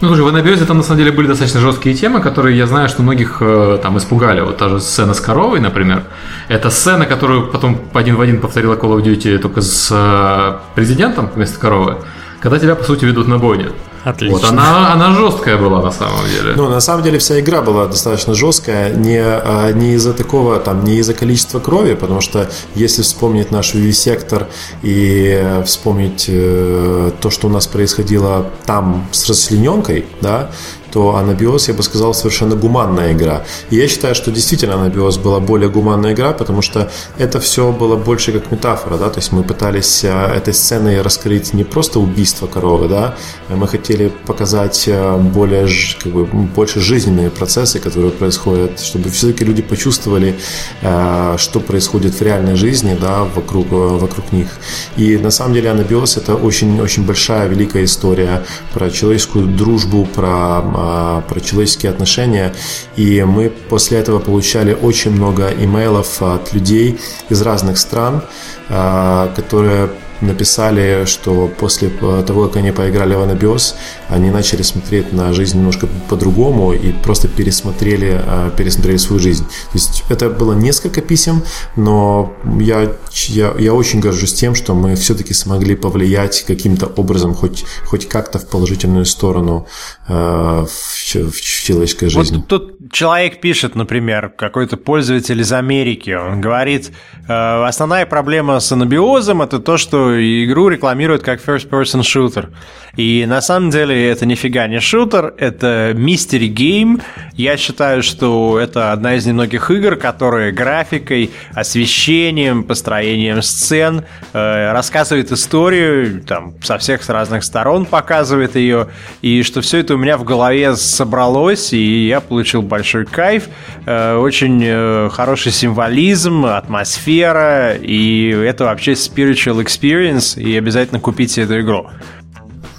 [0.00, 2.88] Ну, слушай, в анабиозе там на самом деле были достаточно жесткие темы, которые я знаю,
[2.88, 4.40] что многих э, там испугали.
[4.40, 6.04] Вот та же сцена с коровой, например.
[6.48, 11.28] Это сцена, которую потом один в один повторила Call of Duty только с э, президентом
[11.34, 11.96] вместо коровы,
[12.40, 13.72] когда тебя, по сути, ведут на бойню.
[14.04, 14.38] Отлично.
[14.38, 16.54] Вот, она, она жесткая была на самом деле.
[16.56, 20.84] Ну, на самом деле вся игра была достаточно жесткая, не, а, не из-за такого, там,
[20.84, 24.46] не из-за количества крови, потому что если вспомнить наш вивисектор
[24.82, 30.50] и вспомнить э, то, что у нас происходило там с расчлененкой, да,
[30.92, 33.44] то Анабиос, я бы сказал, совершенно гуманная игра.
[33.70, 37.96] И я считаю, что действительно Анабиос была более гуманная игра, потому что это все было
[37.96, 42.46] больше как метафора, да, то есть мы пытались э, этой сценой раскрыть не просто убийство
[42.46, 43.14] коровы, да,
[43.48, 45.66] мы хотели показать э, более,
[46.02, 50.34] как бы, больше жизненные процессы, которые происходят, чтобы все-таки люди почувствовали,
[50.82, 54.48] э, что происходит в реальной жизни, да, вокруг, вокруг них.
[54.96, 61.20] И на самом деле Анабиос это очень-очень большая, великая история про человеческую дружбу, про а,
[61.22, 62.52] про человеческие отношения.
[62.96, 68.22] И мы после этого получали очень много имейлов от людей из разных стран,
[68.68, 69.90] а, которые
[70.20, 73.76] написали, что после того, как они поиграли в Анабиос,
[74.08, 79.44] они начали смотреть на жизнь немножко по-другому и просто пересмотрели, а, пересмотрели свою жизнь.
[79.44, 81.42] То есть это было несколько писем,
[81.76, 82.92] но я,
[83.28, 88.38] я, я очень горжусь тем, что мы все-таки смогли повлиять каким-то образом, хоть, хоть как-то
[88.38, 89.66] в положительную сторону
[90.08, 92.36] э, в, в человеческой жизни.
[92.36, 96.90] Вот тут человек пишет, например, какой-то пользователь из Америки, он говорит,
[97.28, 102.48] э, основная проблема с анабиозом это то, что эту игру рекламируют как first-person shooter.
[102.96, 107.00] И на самом деле это нифига не шутер, это мистери гейм.
[107.34, 115.30] Я считаю, что это одна из немногих игр, которые графикой, освещением, построением сцен э, рассказывает
[115.30, 118.88] историю, там, со всех разных сторон показывает ее,
[119.22, 123.48] и что все это у меня в голове собралось, и я получил большой кайф,
[123.86, 129.99] э, очень э, хороший символизм, атмосфера, и это вообще spiritual experience,
[130.36, 131.88] и обязательно купите эту игру.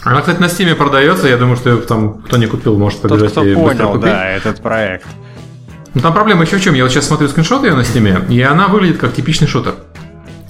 [0.03, 1.27] Она, кстати, на Steam продается.
[1.27, 4.05] Я думаю, что там кто не купил, может побежать Тот, кто и понял, купить.
[4.05, 5.05] да, этот проект.
[5.93, 6.73] Ну там проблема еще в чем.
[6.73, 9.75] Я вот сейчас смотрю скриншот ее на Steam, и она выглядит как типичный шутер.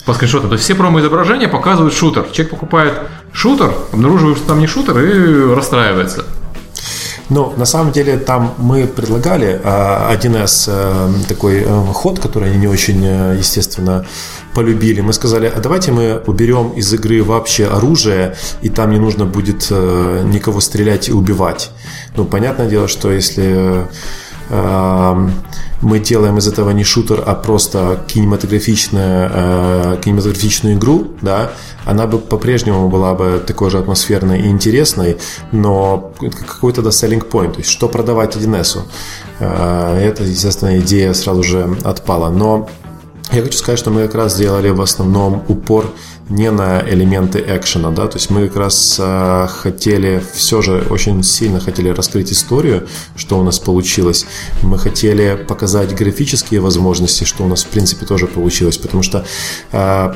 [0.05, 0.49] По скриншотам.
[0.49, 2.25] То есть все промо-изображения показывают шутер.
[2.31, 2.93] Человек покупает
[3.33, 6.25] шутер, обнаруживает, что там не шутер, и расстраивается.
[7.31, 12.59] Ну, на самом деле, там мы предлагали э, 1С э, такой э, ход, который они
[12.59, 14.05] не очень, э, естественно,
[14.53, 14.99] полюбили.
[14.99, 19.67] Мы сказали, а давайте мы уберем из игры вообще оружие, и там не нужно будет
[19.71, 21.71] э, никого стрелять и убивать.
[22.17, 23.87] Ну, понятное дело, что если
[24.51, 31.51] мы делаем из этого не шутер, а просто кинематографичную, э, кинематографичную игру, да,
[31.85, 35.17] она бы по-прежнему была бы такой же атмосферной и интересной,
[35.51, 38.81] но какой тогда selling point, то есть что продавать 1С?
[39.39, 42.29] Э, это, естественно, идея сразу же отпала.
[42.29, 42.67] Но
[43.31, 45.89] я хочу сказать, что мы как раз сделали в основном упор
[46.31, 51.23] не на элементы экшена, да, то есть мы как раз э, хотели, все же очень
[51.23, 54.25] сильно хотели раскрыть историю, что у нас получилось.
[54.63, 59.25] Мы хотели показать графические возможности, что у нас в принципе тоже получилось, потому что
[59.73, 60.13] э,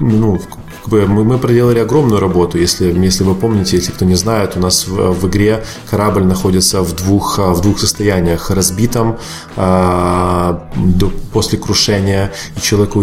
[0.00, 0.40] ну,
[0.86, 2.58] как бы мы, мы проделали огромную работу.
[2.58, 6.80] Если, если вы помните, если кто не знает, у нас в, в игре корабль находится
[6.82, 8.50] в двух, в двух состояниях.
[8.50, 9.18] Разбитом
[9.56, 13.02] э, до, после крушения, и человеку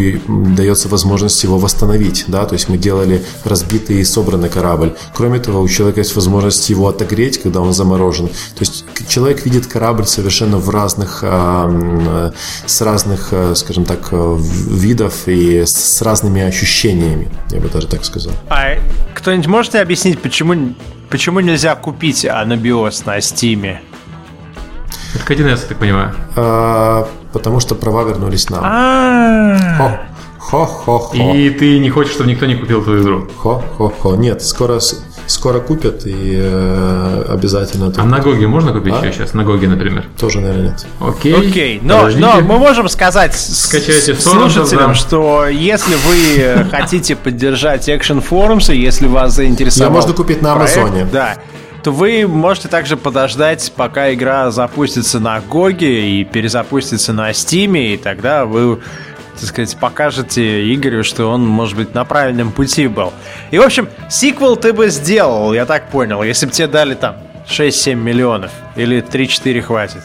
[0.55, 2.23] дается возможность его восстановить.
[2.27, 2.45] Да?
[2.45, 4.95] То есть мы делали разбитый и собранный корабль.
[5.13, 8.27] Кроме того, у человека есть возможность его отогреть, когда он заморожен.
[8.27, 12.31] То есть человек видит корабль совершенно в разных, э,
[12.65, 17.29] с разных, скажем так, видов и с разными ощущениями.
[17.51, 18.33] Я бы даже так сказал.
[18.49, 18.77] А
[19.13, 20.75] кто-нибудь можете объяснить, почему,
[21.09, 23.81] почему нельзя купить анабиоз на Steam'е?
[25.25, 26.13] К 1С, я так понимаю.
[26.35, 28.61] А, потому что права вернулись нам.
[28.63, 30.01] А.
[30.49, 31.33] Хо-хо-хо.
[31.33, 33.27] И ты не хочешь, чтобы никто не купил твою игру?
[33.37, 34.15] Хо-хо-хо.
[34.15, 34.79] Нет, скоро,
[35.25, 37.93] скоро купят и э, обязательно.
[37.95, 39.05] А на GOG'е можно купить а?
[39.05, 39.33] ее сейчас?
[39.33, 40.05] На GOG'е, например?
[40.19, 40.85] Тоже, наверное, нет.
[40.99, 41.33] Окей.
[41.33, 44.95] Окей, но, но мы можем сказать Скачайте слушателям, да.
[44.95, 51.07] что если вы хотите поддержать Action Forums, если вас заинтересовал Ее можно купить на Амазоне.
[51.11, 51.37] Да
[51.83, 57.97] то вы можете также подождать, пока игра запустится на Гоге и перезапустится на Стиме, и
[57.97, 58.79] тогда вы
[59.39, 63.13] так сказать, покажете Игорю, что он, может быть, на правильном пути был.
[63.51, 67.15] И, в общем, сиквел ты бы сделал, я так понял, если бы тебе дали там
[67.47, 70.01] 6-7 миллионов или 3-4 хватит.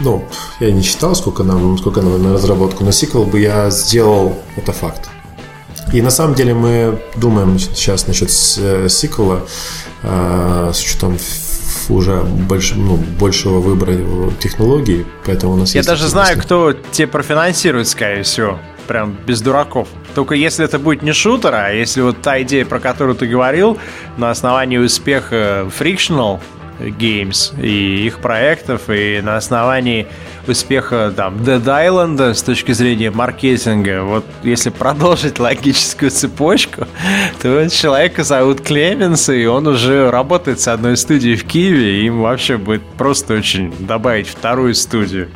[0.00, 0.24] Ну,
[0.60, 4.72] я не читал, сколько нам, сколько нам на разработку, но сиквел бы я сделал, это
[4.72, 5.10] факт.
[5.92, 9.42] И на самом деле мы думаем сейчас насчет э, сиквела
[10.02, 11.18] э, с учетом
[11.90, 13.96] уже больш, ну, большего выбора
[14.40, 18.58] технологий, поэтому у нас Я есть даже знаю, кто тебе профинансирует, скорее всего.
[18.86, 19.88] Прям без дураков.
[20.14, 23.78] Только если это будет не шутер, а если вот та идея, про которую ты говорил,
[24.16, 26.40] на основании успеха Frictional,
[26.80, 30.06] Games и их проектов, и на основании
[30.48, 36.86] успеха там Dead Island с точки зрения маркетинга, вот если продолжить логическую цепочку,
[37.42, 42.22] то человека зовут Клеменс, и он уже работает с одной студией в Киеве, и им
[42.22, 45.28] вообще будет просто очень добавить вторую студию.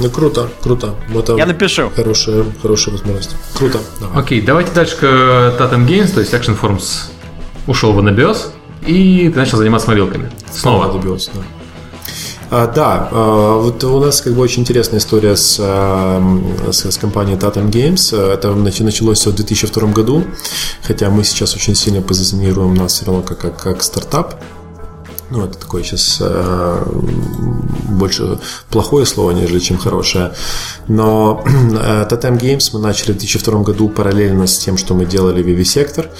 [0.00, 0.94] Ну круто, круто.
[1.14, 1.90] Это Я напишу.
[1.94, 3.36] Хорошая, хорошая возможность.
[3.54, 3.78] Круто.
[4.00, 4.22] Давай.
[4.22, 7.10] Окей, давайте дальше к Tatum Games, то есть Action Forms
[7.66, 8.50] ушел в Anabios.
[8.86, 10.30] И ты начал заниматься мобилками.
[10.52, 10.92] Снова.
[10.92, 11.40] Добился, да.
[12.50, 17.36] А, да, а, вот у нас как бы очень интересная история с, с, с компанией
[17.36, 18.16] Tatum Games.
[18.16, 20.24] Это началось в 2002 году,
[20.82, 24.40] хотя мы сейчас очень сильно позиционируем нас все равно как, как, как стартап.
[25.30, 26.84] Ну, это такое сейчас э,
[27.88, 28.38] больше
[28.70, 30.32] плохое слово, нежели чем хорошее.
[30.86, 35.42] Но э, Totem Games мы начали в 2002 году параллельно с тем, что мы делали
[35.42, 36.10] Vivisector.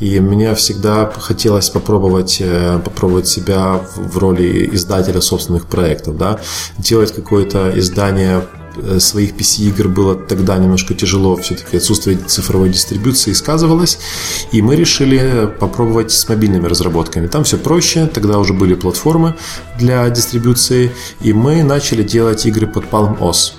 [0.00, 6.16] И мне всегда хотелось попробовать, э, попробовать себя в роли издателя собственных проектов.
[6.16, 6.38] Да?
[6.78, 8.46] Делать какое-то издание
[8.98, 13.98] своих PC-игр было тогда немножко тяжело, все-таки отсутствие цифровой дистрибуции сказывалось,
[14.52, 17.26] и мы решили попробовать с мобильными разработками.
[17.26, 19.36] Там все проще, тогда уже были платформы
[19.78, 23.52] для дистрибуции, и мы начали делать игры под Palm OS.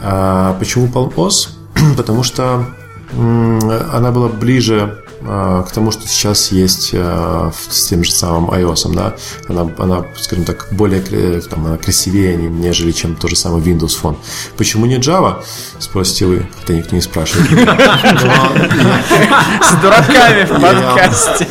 [0.00, 1.48] А почему Palm OS?
[1.96, 2.66] Потому что
[3.12, 9.16] она была ближе к тому, что сейчас есть а, с тем же самым iOS, да,
[9.48, 11.00] она, она скажем так, более
[11.40, 14.16] там, она красивее, нежели чем тот же самый Windows Phone.
[14.56, 15.42] Почему не Java,
[15.78, 17.48] спросите вы, хотя никто не спрашивает.
[19.62, 21.44] С дураками в подкасте.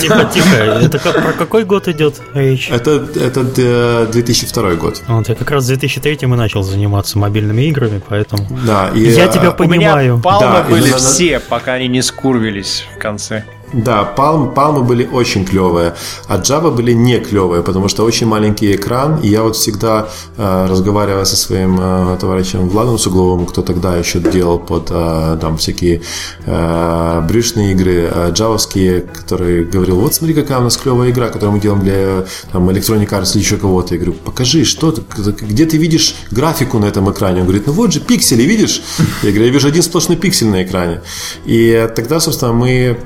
[0.00, 2.68] Тихо, тихо, это про какой год идет речь?
[2.70, 5.02] Это, это 2002 год.
[5.08, 9.50] Вот, я как раз в 2003 и начал заниматься мобильными играми, поэтому да, я тебя
[9.50, 10.14] понимаю.
[10.14, 13.44] У меня палмы были все, пока они не скур вырвались в конце.
[13.72, 15.94] Да, палм, палмы были очень клевые,
[16.28, 20.66] а Java были не клевые, потому что очень маленький экран, и я вот всегда, э,
[20.70, 26.02] разговаривая со своим э, товарищем Владом Сугловым, кто тогда еще делал под э, там всякие
[26.44, 31.60] э, брюшные игры, э, который говорил, вот смотри, какая у нас клевая игра, которую мы
[31.60, 33.94] делаем для там, Electronic Arts или еще кого-то.
[33.94, 37.40] Я говорю, покажи, что где ты видишь графику на этом экране?
[37.40, 38.82] Он говорит, ну вот же пиксели, видишь?
[39.22, 41.00] Я говорю, я вижу один сплошной пиксель на экране.
[41.44, 42.96] И тогда, собственно, мы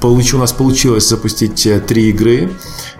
[0.00, 2.50] получ, у нас получилось запустить э, три игры.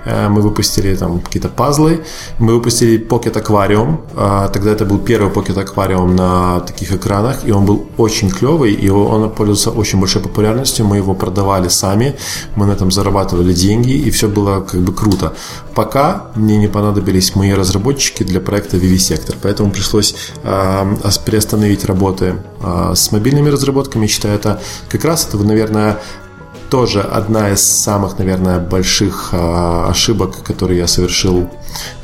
[0.05, 2.05] Э, мы выпустили там какие-то пазлы.
[2.39, 3.99] Мы выпустили Pocket Aquarium.
[4.15, 7.49] Э, тогда это был первый Pocket Aquarium на таких экранах.
[7.49, 8.73] И он был очень клевый.
[8.73, 10.87] И он пользовался очень большой популярностью.
[10.87, 12.15] Мы его продавали сами.
[12.57, 13.93] Мы на этом зарабатывали деньги.
[13.93, 15.33] И все было как бы круто.
[15.75, 19.37] Пока мне не понадобились мои разработчики для проекта Vivisector.
[19.43, 20.15] Поэтому пришлось
[21.25, 22.35] приостановить работы
[22.95, 24.07] с мобильными разработками.
[24.07, 24.61] считаю, это
[24.91, 25.99] как раз это, наверное,
[26.71, 31.51] тоже одна из самых, наверное, больших э, ошибок, которые я совершил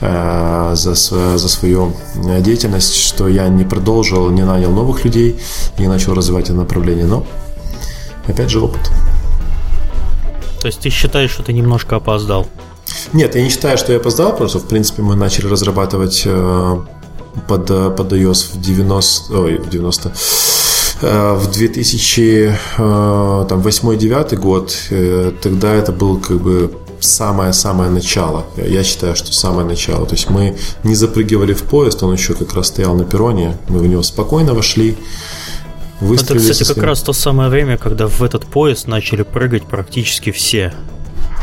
[0.01, 1.93] э, за, за свою
[2.41, 5.41] деятельность, что я не продолжил, не нанял новых людей,
[5.79, 7.07] не начал развивать это направление.
[7.07, 7.25] Но,
[8.27, 8.91] опять же, опыт.
[10.61, 12.47] То есть ты считаешь, что ты немножко опоздал?
[13.13, 16.77] Нет, я не считаю, что я опоздал, просто, в принципе, мы начали разрабатывать э,
[17.49, 19.35] под, под iOS в 90...
[19.39, 20.66] Ой, в 90 Э,
[21.01, 28.47] в 2008-2009 э, год, э, тогда это был как бы самое-самое начало.
[28.57, 30.07] Я считаю, что самое начало.
[30.07, 33.81] То есть мы не запрыгивали в поезд, он еще как раз стоял на перроне, мы
[33.81, 34.97] в него спокойно вошли.
[36.01, 40.73] Это, кстати, как раз то самое время, когда в этот поезд начали прыгать практически все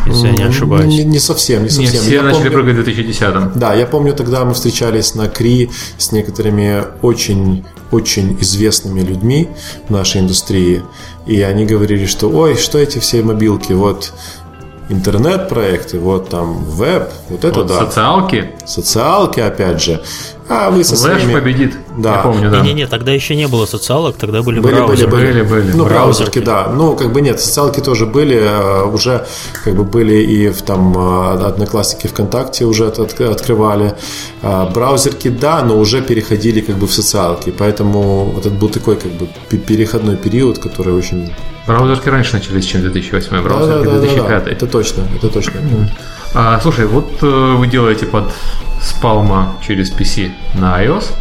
[0.05, 0.85] если я не ошибаюсь.
[0.85, 1.93] Не, не совсем, не совсем.
[1.93, 3.51] Не, все я начали помню, прыгать в 2010-м.
[3.55, 9.49] Да, я помню, тогда мы встречались на КРИ с некоторыми очень очень известными людьми
[9.87, 10.81] в нашей индустрии,
[11.27, 14.13] и они говорили, что ой, что эти все мобилки, вот
[14.89, 17.85] интернет-проекты, вот там веб, вот это вот да.
[17.85, 18.51] Социалки.
[18.65, 20.01] Социалки, опять же.
[20.49, 21.33] А вы со Флэш своими...
[21.33, 21.77] победит.
[21.97, 22.15] Да.
[22.15, 22.61] Я помню, да.
[22.61, 25.09] Не-не-не, тогда еще не было социалок, тогда были, были браузеры.
[25.09, 25.71] Были, были, были.
[25.73, 26.67] Ну, браузерки, да.
[26.67, 29.25] Ну, как бы нет, социалки тоже были, а, уже
[29.63, 33.95] как бы были и в там а, Одноклассники ВКонтакте уже от, открывали.
[34.41, 37.53] А, браузерки, да, но уже переходили как бы в социалки.
[37.57, 39.27] Поэтому вот это был такой как бы
[39.57, 41.33] переходной период, который очень...
[41.65, 44.51] Браузерки раньше начались, чем 2008 браузерки да, да, да, 2005 да, да.
[44.51, 45.59] Это точно, это точно.
[45.59, 45.89] Mm-hmm.
[46.35, 48.33] А, слушай, вот э, вы делаете под
[48.81, 51.11] Spalma через PC на iOS.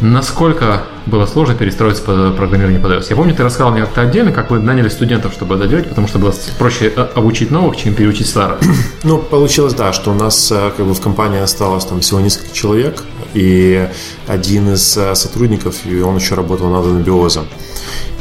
[0.00, 3.06] Насколько было сложно перестроиться под программирование под iOS?
[3.10, 6.08] Я помню, ты рассказал мне как-то отдельно, как вы наняли студентов, чтобы это делать, потому
[6.08, 8.58] что было проще э, обучить новых, чем переучить старых.
[9.04, 12.52] Ну, получилось, да, что у нас э, как бы в компании осталось там всего несколько
[12.52, 13.88] человек, и
[14.26, 17.46] один из э, сотрудников, и он еще работал над анабиозом.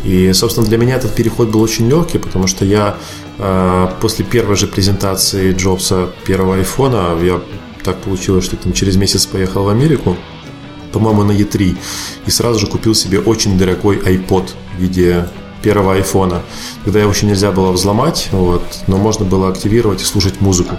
[0.03, 2.95] И, собственно, для меня этот переход был очень легкий, потому что я
[4.01, 7.41] после первой же презентации Джобса первого айфона, я
[7.83, 10.15] так получилось, что там через месяц поехал в Америку,
[10.91, 11.75] по-моему, на E3,
[12.25, 15.27] и сразу же купил себе очень дорогой iPod в виде
[15.61, 16.41] первого айфона.
[16.83, 20.77] Тогда его еще нельзя было взломать, вот, но можно было активировать и слушать музыку.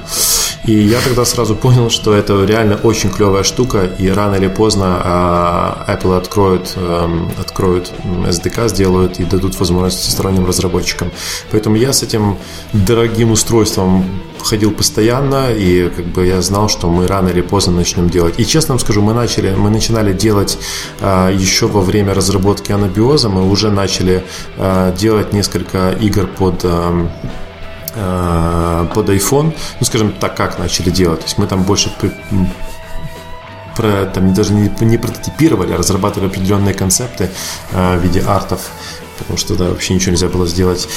[0.64, 5.01] И я тогда сразу понял, что это реально очень клевая штука, и рано или поздно
[5.03, 11.11] а, Apple откроют, эм, откроют SDK, сделают и дадут возможность сторонним разработчикам.
[11.51, 12.38] Поэтому я с этим
[12.73, 14.05] дорогим устройством
[14.44, 18.35] ходил постоянно, и как бы я знал, что мы рано или поздно начнем делать.
[18.38, 20.59] И честно вам скажу, мы начали, мы начинали делать
[21.00, 24.24] а, еще во время разработки анабиоза, мы уже начали
[24.59, 26.64] а, делать несколько игр под
[27.94, 31.20] Э, под iPhone, ну, скажем так, как начали делать.
[31.20, 31.92] То есть мы там больше
[33.76, 37.31] про, там даже не, не прототипировали, а разрабатывали определенные концепты
[37.72, 38.70] э, в виде артов,
[39.18, 40.88] потому что да, вообще ничего нельзя было сделать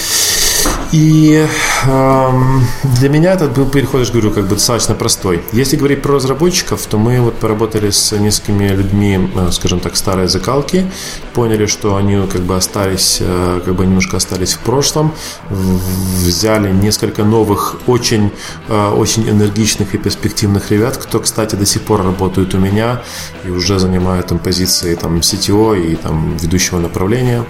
[0.92, 1.46] И
[1.88, 5.44] эм, для меня этот был переход, я говорю, как бы достаточно простой.
[5.52, 10.28] Если говорить про разработчиков, то мы вот поработали с несколькими людьми, э, скажем так, старой
[10.28, 10.90] закалки,
[11.34, 15.14] поняли, что они как бы остались, э, как бы немножко остались в прошлом,
[15.50, 18.32] взяли несколько новых, очень,
[18.68, 23.02] э, очень энергичных и перспективных ребят, кто, кстати, до сих пор работают у меня
[23.46, 27.44] и уже занимают там позиции там CTO и там ведущего направления.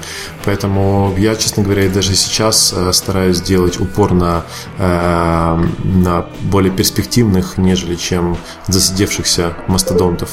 [0.46, 4.44] Поэтому я, честно говоря, даже сейчас стараюсь сделать упор на,
[4.78, 10.30] э, на более перспективных, нежели чем засидевшихся мастодонтов.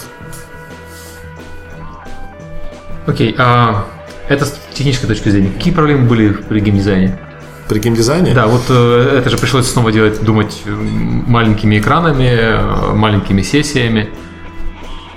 [3.06, 3.86] Окей, okay, а
[4.28, 5.50] это с технической точки зрения.
[5.50, 7.18] Какие проблемы были при геймдизайне?
[7.68, 8.32] При геймдизайне?
[8.32, 14.10] Да, вот э, это же пришлось снова делать, думать маленькими экранами, э, маленькими сессиями.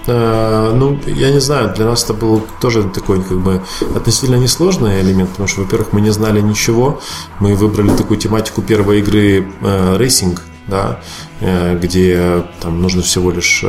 [0.07, 3.61] Э, ну, я не знаю, для нас это был тоже такой как бы
[3.95, 6.99] относительно несложный элемент, потому что, во-первых, мы не знали ничего,
[7.39, 10.99] мы выбрали такую тематику первой игры э, racing, да,
[11.41, 13.63] э, где там нужно всего лишь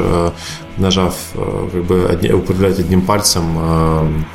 [0.76, 4.26] нажав, как бы управлять одним пальцем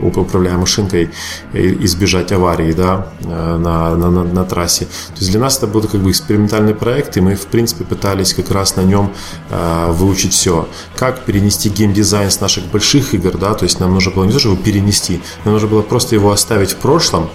[0.00, 1.10] управляя машинкой,
[1.52, 4.84] избежать аварии да, э, на, на, на, на трассе.
[4.84, 8.34] То есть для нас это был как бы экспериментальный проект, и мы, в принципе, пытались
[8.34, 9.12] как раз на нем
[9.50, 10.68] э, выучить все.
[10.96, 14.38] Как перенести геймдизайн с наших больших игр, да, то есть нам нужно было не то,
[14.38, 17.28] чтобы перенести, нам нужно было просто его оставить в прошлом,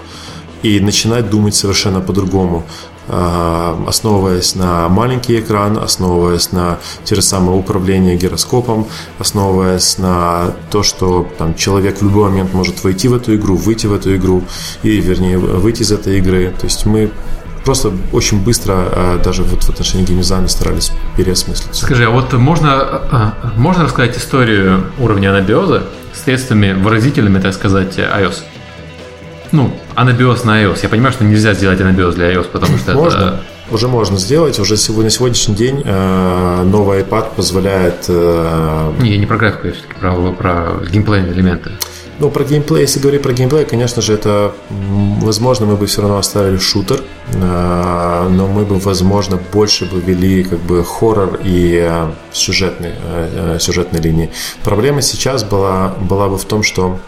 [0.64, 2.66] и начинать думать совершенно по-другому.
[3.12, 8.88] А, основываясь на маленький экран, основываясь на те же самые управления гироскопом,
[9.18, 13.88] основываясь на то, что там, человек в любой момент может войти в эту игру, выйти
[13.88, 14.43] в эту игру,
[14.84, 16.53] и, вернее, выйти из этой игры.
[16.60, 17.10] То есть мы
[17.66, 21.76] просто очень быстро а, даже вот в отношении геймдизайна старались переосмыслить.
[21.76, 28.43] Скажи, а вот можно, а, можно рассказать историю уровня анабиоза средствами выразительными, так сказать, iOS?
[29.51, 30.79] Ну, анабиоз на iOS.
[30.83, 33.17] Я понимаю, что нельзя сделать анабиоз для iOS, потому что можно.
[33.17, 33.43] это...
[33.71, 34.59] Уже можно сделать.
[34.59, 38.05] Уже сегодня, на сегодняшний день э, новый iPad позволяет...
[38.07, 38.91] Э...
[38.99, 41.71] Не, я не про графику, я все-таки про, про геймплейные элементы.
[42.19, 46.17] Ну, про геймплей, если говорить про геймплей, конечно же, это, возможно, мы бы все равно
[46.17, 47.01] оставили шутер,
[47.33, 53.57] э, но мы бы, возможно, больше бы вели как бы хоррор и э, сюжетные, э,
[53.61, 54.31] сюжетные линии.
[54.63, 56.99] Проблема сейчас была, была бы в том, что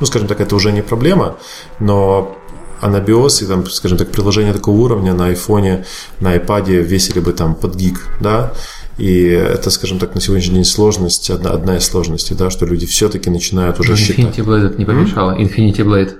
[0.00, 1.36] ну, скажем так, это уже не проблема,
[1.80, 2.36] но
[2.80, 5.84] анабиоз и там, скажем так, приложение такого уровня на айфоне,
[6.20, 8.52] на iPad весили бы там под гиг, да,
[8.98, 12.86] и это, скажем так, на сегодняшний день сложность, одна, одна из сложностей, да, что люди
[12.86, 14.38] все-таки начинают уже Infinity считать.
[14.38, 15.32] Infinity Blade не помешало.
[15.32, 15.56] Mm-hmm.
[15.56, 16.12] Infinity Blade.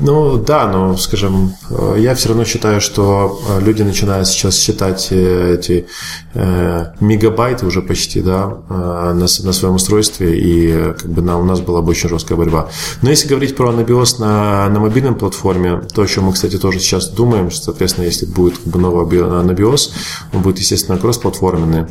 [0.00, 5.08] Ну да, но, скажем, э, я все равно считаю, что э, люди начинают сейчас считать
[5.10, 5.86] э, эти
[7.00, 11.82] мегабайты уже почти, да, на, на своем устройстве, и как бы на, у нас была
[11.82, 12.70] бы очень жесткая борьба.
[13.02, 16.80] Но если говорить про анабиоз на, на мобильном платформе, то, о чем мы, кстати, тоже
[16.80, 19.92] сейчас думаем, что, соответственно, если будет как бы новый анабиоз,
[20.32, 21.84] он будет, естественно, кроссплатформенный,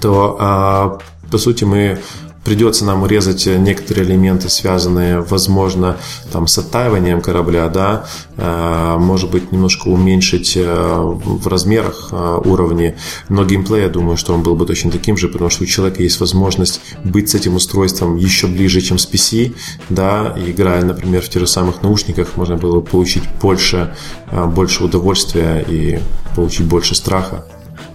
[0.00, 0.98] то, а,
[1.30, 1.98] по сути, мы
[2.46, 5.96] придется нам урезать некоторые элементы, связанные, возможно,
[6.30, 12.94] там, с оттаиванием корабля, да, э, может быть, немножко уменьшить э, в размерах э, уровни,
[13.28, 16.04] но геймплей, я думаю, что он был бы точно таким же, потому что у человека
[16.04, 19.56] есть возможность быть с этим устройством еще ближе, чем с PC,
[19.88, 23.96] да, играя, например, в тех же самых наушниках, можно было получить больше,
[24.30, 25.98] больше удовольствия и
[26.36, 27.44] получить больше страха.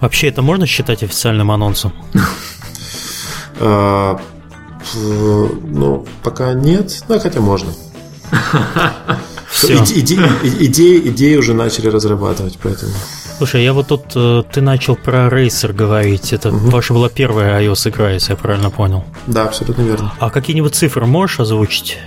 [0.01, 1.93] Вообще это можно считать официальным анонсом?
[4.95, 7.03] Э, ну, пока нет.
[7.07, 7.71] Ну, хотя можно.
[9.49, 9.75] Все.
[9.75, 12.93] идеи, идеи уже начали разрабатывать, поэтому.
[13.37, 16.31] Слушай, я вот тут э, ты начал про рейсер говорить.
[16.31, 16.69] Это угу.
[16.69, 19.03] ваша была первая iOS игра, если я правильно понял.
[19.27, 20.13] Да, абсолютно верно.
[20.19, 21.97] А какие-нибудь цифры можешь озвучить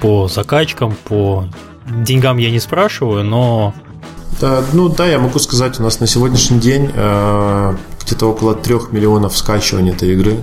[0.00, 1.46] по закачкам, по
[1.86, 3.74] деньгам я не спрашиваю, но
[4.40, 8.90] да, ну да, я могу сказать, у нас на сегодняшний день э, где-то около трех
[8.90, 10.42] миллионов скачиваний этой игры.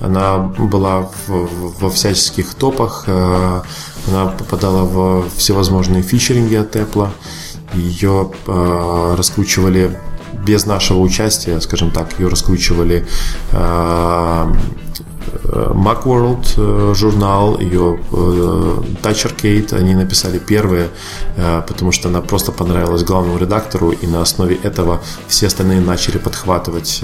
[0.00, 3.62] Она была в, во всяческих топах, э,
[4.08, 7.08] она попадала в всевозможные фичеринги от Apple.
[7.74, 9.98] Ее э, раскручивали
[10.44, 13.06] без нашего участия, скажем так, ее раскручивали
[13.52, 14.52] э,
[15.52, 18.14] Macworld э, журнал, ее э,
[19.02, 20.88] Touch Arcade, они написали первые,
[21.36, 26.18] э, потому что она просто понравилась главному редактору, и на основе этого все остальные начали
[26.18, 27.02] подхватывать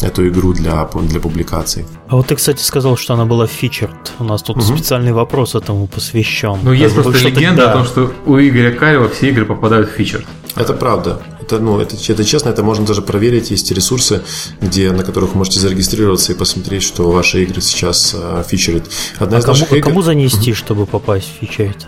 [0.00, 1.86] эту игру для, для публикаций.
[2.08, 4.12] А вот ты, кстати, сказал, что она была фичерд.
[4.18, 4.64] У нас тут угу.
[4.64, 6.58] специальный вопрос этому посвящен.
[6.62, 7.70] Ну, есть просто легенда да.
[7.70, 10.26] о том, что у Игоря Карева все игры попадают в фичерд.
[10.56, 11.22] Это правда.
[11.48, 13.50] Это, ну, это, это честно, это можно даже проверить.
[13.50, 14.20] Есть ресурсы,
[14.60, 18.84] где, на которых вы можете зарегистрироваться и посмотреть, что ваши игры сейчас э, фичерит.
[19.18, 19.88] Одна а из кому, наших игр...
[19.88, 21.86] кому занести, чтобы попасть в фичерит?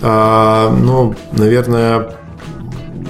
[0.00, 2.16] А, ну, наверное,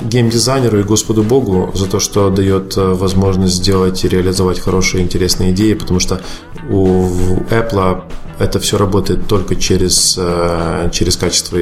[0.06, 5.52] геймдизайнеру и Господу Богу за то, что дает э, возможность сделать и реализовать хорошие, интересные
[5.52, 6.20] идеи, потому что
[6.68, 7.06] у
[7.48, 8.02] Apple
[8.40, 11.58] это все работает только через, э, через качество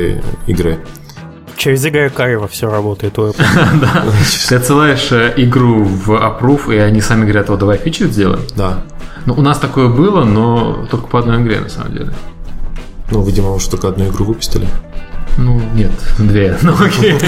[0.47, 0.83] игры.
[1.57, 3.45] Через игры Карева все работает у Apple.
[3.81, 4.05] Да.
[4.49, 8.43] Ты отсылаешь э, игру в approve, и они сами говорят, вот давай фичи сделаем.
[8.57, 8.83] Да.
[9.27, 12.13] Ну, у нас такое было, но только по одной игре, на самом деле.
[13.11, 14.67] Ну, видимо, уж только одну игру выпустили.
[15.39, 16.57] Ну, нет, две.
[16.63, 17.19] Ну, окей.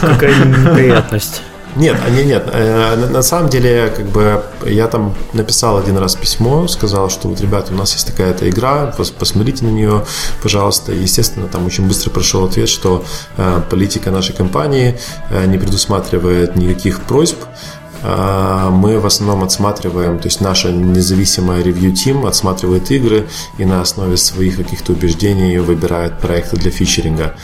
[0.00, 1.42] Какая неприятность.
[1.76, 2.48] Нет, не, нет.
[2.50, 7.40] Э, на, самом деле, как бы я там написал один раз письмо, сказал, что вот,
[7.40, 10.04] ребята, у нас есть такая-то игра, пос, посмотрите на нее,
[10.42, 10.92] пожалуйста.
[10.92, 13.04] Естественно, там очень быстро прошел ответ, что
[13.36, 14.98] э, политика нашей компании
[15.30, 17.38] э, не предусматривает никаких просьб
[18.02, 23.26] мы в основном отсматриваем, то есть наша независимая ревью-тим отсматривает игры
[23.58, 27.34] и на основе своих каких-то убеждений выбирает проекты для фичеринга.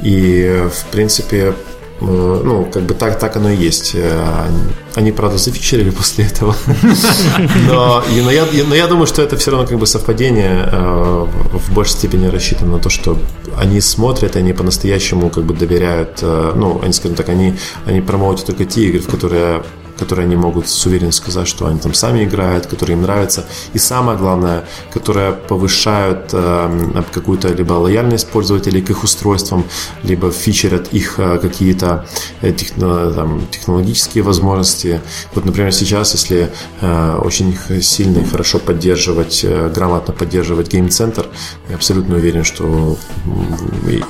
[0.00, 1.54] И, в принципе,
[2.00, 3.92] ну, как бы так, так оно и есть.
[3.94, 4.46] Э,
[4.94, 6.54] они, правда, зафичерили после этого.
[7.66, 11.72] Но, но, я, но я думаю, что это все равно как бы совпадение э, в
[11.72, 13.18] большей степени рассчитано на то, что
[13.56, 17.54] они смотрят, они по-настоящему как бы доверяют, ну, они, скажем так, они,
[17.86, 19.62] они промоутят только те игры, в которые
[19.98, 23.46] которые они могут с уверенностью сказать, что они там сами играют, которые им нравятся.
[23.72, 29.64] И самое главное, которые повышают э, какую-то либо лояльность пользователей к их устройствам,
[30.02, 32.06] либо фичерят их э, какие-то
[32.42, 35.00] э, техно, там, технологические возможности.
[35.34, 41.26] Вот, например, сейчас, если э, очень сильно и хорошо поддерживать, э, грамотно поддерживать гейм-центр,
[41.68, 42.96] я абсолютно уверен, что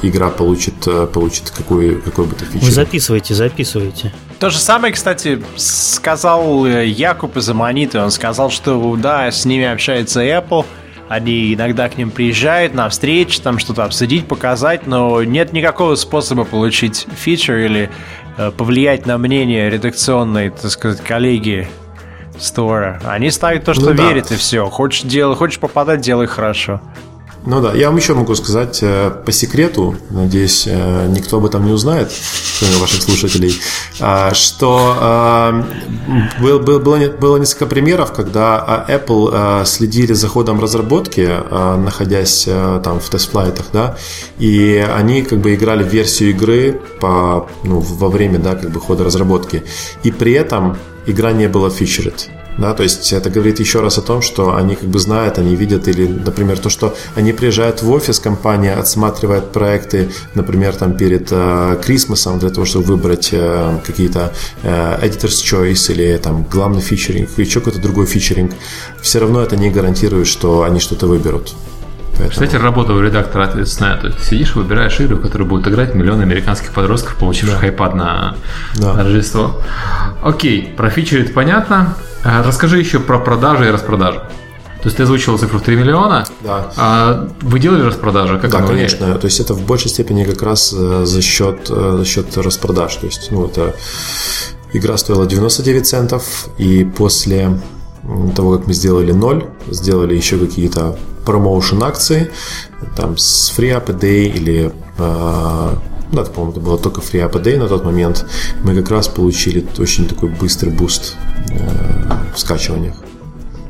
[0.03, 2.67] игра получит, э, получит какой, какой бы то фичер.
[2.67, 4.13] Вы записывайте, записывайте.
[4.39, 5.43] То же самое, кстати,
[5.77, 8.01] сказал э, Якуб из Аманиты.
[8.01, 10.65] Он сказал, что да, с ними общается Apple.
[11.09, 16.45] Они иногда к ним приезжают на встречи, там что-то обсудить, показать, но нет никакого способа
[16.45, 17.91] получить фичер или
[18.37, 21.69] э, повлиять на мнение редакционной, так сказать, коллеги
[22.39, 23.01] стора.
[23.05, 24.35] Они ставят то, что ну, верят, да.
[24.35, 24.69] и все.
[24.69, 26.81] Хочешь, дел, хочешь попадать, делай хорошо.
[27.47, 31.65] Ну да, я вам еще могу сказать э, по секрету, надеюсь, э, никто об этом
[31.65, 32.11] не узнает,
[32.59, 33.55] кроме ваших слушателей,
[34.01, 40.61] э, что э, был, был, было, было несколько примеров, когда э, Apple следили за ходом
[40.61, 42.49] разработки, находясь
[42.83, 43.97] там в тест-флайтах, да,
[44.39, 48.81] и они как бы играли в версию игры по, ну, во время, да, как бы
[48.81, 49.63] хода разработки,
[50.03, 50.77] и при этом
[51.07, 52.29] игра не была фичерит.
[52.59, 55.57] Да, то есть это говорит еще раз о том, что они как бы знают, они
[55.57, 61.29] видят, или, например, то, что они приезжают в офис, компания отсматривает проекты, например, там перед
[61.31, 64.33] э, Крисмосом для того, чтобы выбрать э, какие-то
[64.63, 68.53] э, Editor's Choice или там главный фичеринг, или еще какой-то другой фичеринг,
[69.03, 71.55] все равно это не гарантирует, что они что-то выберут.
[72.19, 72.31] Поэтому...
[72.31, 73.97] Кстати, работа у редактора ответственная.
[73.99, 77.69] То есть сидишь, выбираешь игры, в которые будут играть миллионы американских подростков, получивших да.
[77.69, 78.37] iPad на,
[78.77, 78.95] да.
[78.95, 79.61] Рождество.
[80.23, 81.95] Окей, про фичерит понятно.
[82.29, 84.19] А, расскажи еще про продажи и распродажи.
[84.19, 86.27] То есть ты озвучил цифру в 3 миллиона.
[86.43, 86.73] Да.
[86.77, 88.41] А вы делали распродажи?
[88.41, 89.07] Как да, конечно.
[89.07, 89.21] Влияет?
[89.21, 92.97] То есть это в большей степени как раз э, за счет, э, за счет распродаж.
[92.97, 93.77] То есть, ну, это
[94.73, 97.61] игра стоила 99 центов, и после
[98.35, 102.31] того, как мы сделали 0, сделали еще какие-то промоушен акции,
[102.97, 105.71] там с Free Up a Day или э,
[106.13, 108.25] да, по-моему, это было только Free App a Day на тот момент,
[108.63, 111.17] мы как раз получили очень такой быстрый буст
[112.37, 112.95] в скачиваниях.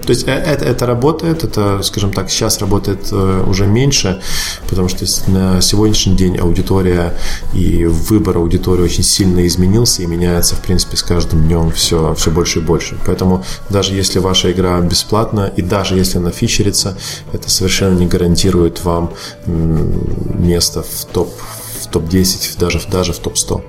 [0.07, 4.21] То есть э, это, это работает, это, скажем так, сейчас работает э, уже меньше,
[4.69, 7.15] потому что на сегодняшний день аудитория
[7.53, 12.31] и выбор аудитории очень сильно изменился и меняется, в принципе, с каждым днем все, все
[12.31, 12.97] больше и больше.
[13.05, 16.97] Поэтому даже если ваша игра бесплатна и даже если она фичерится,
[17.33, 19.13] это совершенно не гарантирует вам
[19.47, 21.31] место в топ
[21.81, 23.63] в топ-10, даже, даже в топ-100.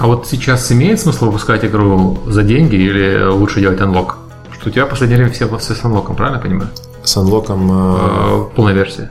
[0.00, 4.16] А вот сейчас имеет смысл выпускать игру за деньги или лучше делать анлок?
[4.50, 6.70] Что у тебя в последнее время все, все с анлоком, правильно я понимаю?
[7.04, 7.70] С анлоком...
[7.70, 8.44] Э...
[8.56, 9.10] Полная версия.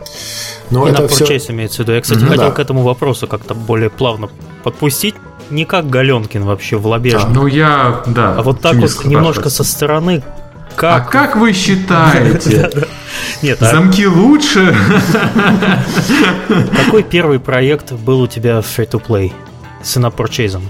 [0.71, 1.25] Но И это на все...
[1.25, 1.91] имеется в виду.
[1.91, 2.51] Я, кстати, mm-hmm, хотел да.
[2.51, 4.29] к этому вопросу как-то более плавно
[4.63, 5.13] подпустить.
[5.51, 7.19] Не как Галенкин вообще в лобеже.
[7.19, 8.33] А, ну я, да.
[8.35, 10.23] А вот так вот немножко со стороны.
[10.75, 11.03] Как...
[11.03, 12.87] А как вы считаете?
[13.43, 14.75] Нет, а Замки лучше?
[16.85, 19.31] Какой первый проект был у тебя в free-to-play
[19.83, 20.69] с инапурчейзом?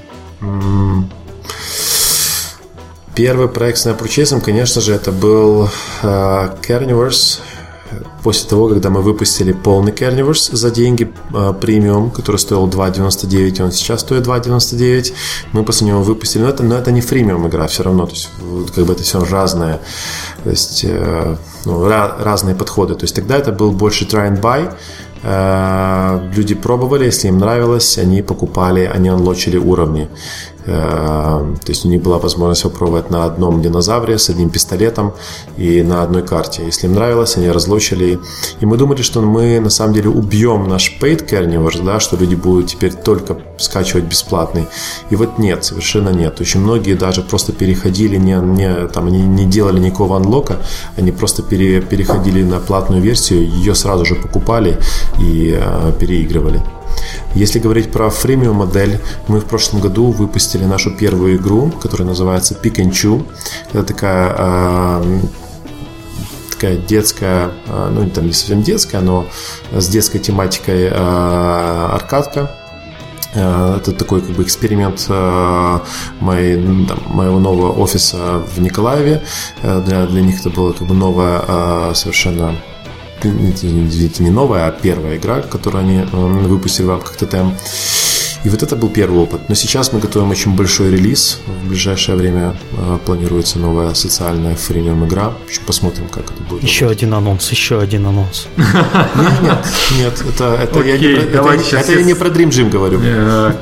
[3.16, 5.70] Первый проект с инапурчейзом, конечно же, это был
[6.02, 7.40] uh, Carnivores
[8.24, 13.72] после того, когда мы выпустили полный Carnivores за деньги э, премиум, который стоил 2.99, он
[13.72, 15.14] сейчас стоит 2.99,
[15.54, 18.30] мы после него выпустили, но это, но это не фримиум игра все равно, то есть
[18.76, 19.80] как бы это все разное,
[20.44, 24.74] то есть э, ну, разные подходы, то есть тогда это был больше try and buy,
[25.22, 30.08] Э, люди пробовали, если им нравилось, они покупали, они анлочили уровни.
[30.66, 35.14] Э, то есть у них была возможность попробовать на одном динозавре с одним пистолетом
[35.58, 36.64] и на одной карте.
[36.66, 38.09] Если им нравилось, они разлочили.
[38.60, 42.36] И мы думали, что мы на самом деле убьем наш paid carnivores, да, что люди
[42.36, 44.68] будут теперь только скачивать бесплатный.
[45.10, 46.40] И вот нет, совершенно нет.
[46.42, 50.58] Очень многие даже просто переходили, не, не, там, они не делали никакого анлока,
[50.98, 54.78] они просто пере, переходили на платную версию, ее сразу же покупали
[55.20, 56.62] и э, переигрывали.
[57.36, 62.56] Если говорить про фримиум модель, мы в прошлом году выпустили нашу первую игру, которая называется
[62.56, 63.26] Pick.
[63.74, 65.20] Это такая э,
[66.60, 69.28] такая детская, э, ну там не совсем детская, но
[69.72, 72.52] с детской тематикой э, аркадка.
[73.34, 75.08] Э, это такой как бы эксперимент
[76.20, 79.24] моей, там, моего нового офиса в Николаеве.
[79.64, 82.56] Для, для них это было как бы новая совершенно
[83.22, 87.52] извините, не новая, а первая игра, которую они выпустили в рамках ТТМ.
[88.46, 89.42] И вот это был первый опыт.
[89.50, 91.42] Но сейчас мы готовим очень большой релиз.
[91.46, 95.34] В ближайшее время э, планируется новая социальная фримиум игра.
[95.66, 96.64] Посмотрим, как это будет.
[96.64, 97.04] Еще работать.
[97.04, 98.48] один анонс, еще один анонс.
[98.58, 98.66] Нет,
[99.42, 99.66] нет,
[99.98, 100.24] нет.
[100.30, 103.00] Это, это, я, не, это, это я не про Dream Gym говорю.
[103.04, 103.54] Э,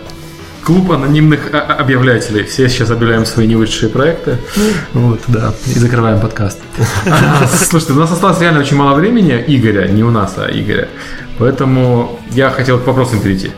[0.63, 2.43] клуб анонимных объявлятелей.
[2.43, 4.38] Все сейчас объявляем свои невысшие проекты.
[4.93, 5.53] Вот, да.
[5.65, 6.59] И закрываем подкаст.
[7.51, 9.43] Слушайте, у нас осталось реально очень мало времени.
[9.47, 10.89] Игоря, не у нас, а Игоря.
[11.39, 13.51] Поэтому я хотел к вопросам перейти.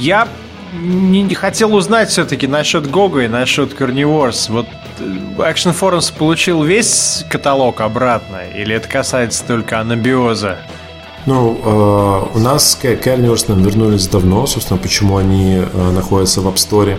[0.00, 0.28] Я
[0.72, 4.50] не хотел узнать все-таки насчет Гога и насчет Carnivores.
[4.50, 4.66] Вот
[4.98, 5.02] э,
[5.38, 8.38] Action Forums получил весь каталог обратно?
[8.56, 10.56] Или это касается только анабиоза?
[11.26, 16.54] Ну, э, у нас Carnivores нам вернулись давно, собственно, почему они э, находятся в App
[16.54, 16.98] Store.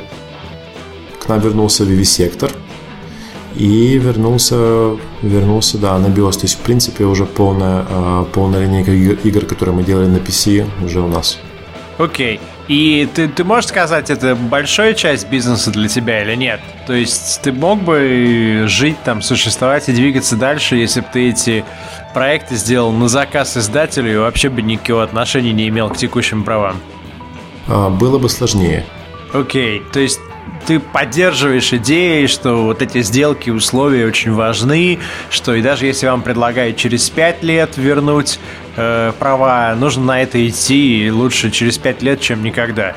[1.19, 2.51] К нам вернулся Vivisector
[3.55, 6.33] и вернулся, вернулся, да, на BIOS.
[6.33, 10.67] То есть, в принципе, уже полная, э, полная линейка игр, которые мы делали на PC,
[10.85, 11.39] уже у нас.
[11.97, 12.39] Окей.
[12.67, 16.61] И ты, ты можешь сказать, это большая часть бизнеса для тебя или нет?
[16.87, 21.65] То есть ты мог бы жить там, существовать и двигаться дальше, если бы ты эти
[22.13, 26.77] проекты сделал на заказ издателю и вообще бы никакого отношения не имел к текущим правам?
[27.67, 28.85] А, было бы сложнее.
[29.33, 30.19] Окей, то есть
[30.65, 36.21] ты поддерживаешь идеи, что вот эти сделки, условия очень важны, что и даже если вам
[36.21, 38.39] предлагают через 5 лет вернуть
[38.75, 42.95] э, права, нужно на это идти, и лучше через 5 лет, чем никогда.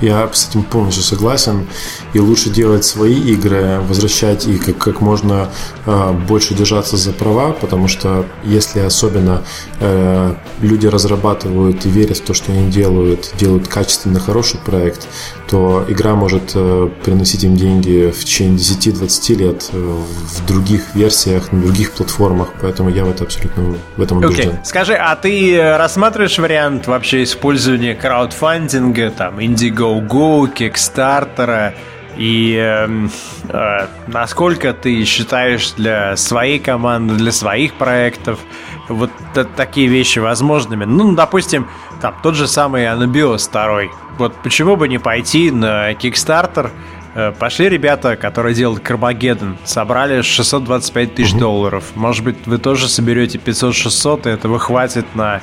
[0.00, 1.66] Я с этим полностью согласен.
[2.14, 5.50] И лучше делать свои игры, возвращать их как, как можно
[5.86, 9.42] э, больше держаться за права, потому что если особенно
[9.80, 15.06] э, люди разрабатывают и верят в то, что они делают, делают качественно хороший проект,
[15.48, 21.52] то игра может э, приносить им деньги в течение 10-20 лет э, в других версиях,
[21.52, 22.54] на других платформах.
[22.60, 24.50] Поэтому я в это абсолютно в этом убежден.
[24.50, 24.64] Okay.
[24.64, 31.74] Скажи, а ты рассматриваешь вариант вообще использования краудфандинга, там, Indigo Go, Kickstarter,
[32.16, 33.08] и э,
[33.48, 38.40] э, насколько ты считаешь для своей команды, для своих проектов
[38.88, 39.10] вот
[39.56, 40.84] такие вещи возможными?
[40.84, 41.68] Ну, допустим,
[42.00, 43.90] там тот же самый Anubios второй.
[44.18, 46.70] Вот почему бы не пойти на Kickstarter?
[47.14, 51.40] Э, пошли ребята, которые делают Кармагеддон, собрали 625 тысяч угу.
[51.40, 51.84] долларов.
[51.94, 55.40] Может быть, вы тоже соберете 500-600, и этого хватит на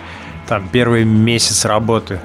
[0.48, 2.20] там первый месяц работы.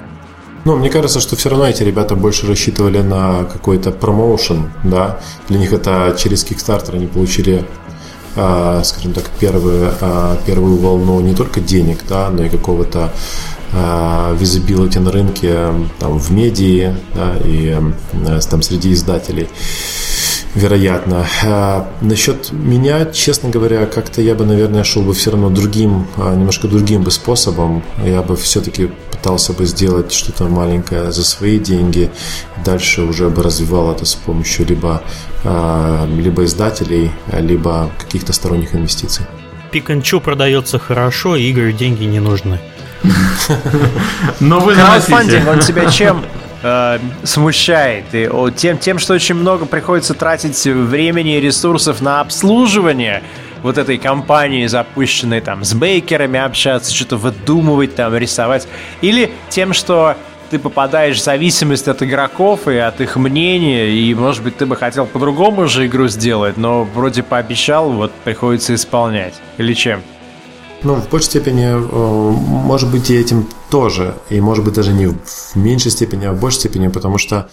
[0.65, 5.19] Ну, мне кажется, что все равно эти ребята больше рассчитывали на какой-то промоушен, да.
[5.49, 7.65] Для них это через Kickstarter они получили,
[8.35, 13.11] э, скажем так, первую, э, первую волну не только денег, да, но и какого-то
[14.39, 17.75] визибилити на рынке там, в медии да, и
[18.47, 19.49] там, среди издателей
[20.55, 21.25] вероятно.
[21.43, 26.35] А, насчет меня, честно говоря, как-то я бы, наверное, шел бы все равно другим, а,
[26.35, 27.83] немножко другим бы способом.
[28.03, 32.11] Я бы все-таки пытался бы сделать что-то маленькое за свои деньги.
[32.65, 35.01] Дальше уже бы развивал это с помощью либо,
[35.43, 39.25] а, либо издателей, либо каких-то сторонних инвестиций.
[39.71, 42.59] Пиканчу продается хорошо, игры деньги не нужны.
[44.39, 46.23] Но вы Краудфандинг, он тебя чем
[46.63, 48.05] э, смущает.
[48.13, 53.21] И, тем, тем, что очень много приходится тратить времени и ресурсов на обслуживание
[53.61, 58.67] вот этой компании, запущенной там с бейкерами общаться, что-то выдумывать, там рисовать.
[59.01, 60.15] Или тем, что
[60.49, 64.75] ты попадаешь в зависимость от игроков и от их мнения, и, может быть, ты бы
[64.75, 69.33] хотел по-другому же игру сделать, но вроде пообещал, вот приходится исполнять.
[69.57, 70.03] Или чем?
[70.83, 72.31] Ну, в большей степени, э,
[72.67, 74.15] может быть, и этим тоже.
[74.29, 77.49] И, может быть, даже не в меньшей степени, а в большей степени, потому что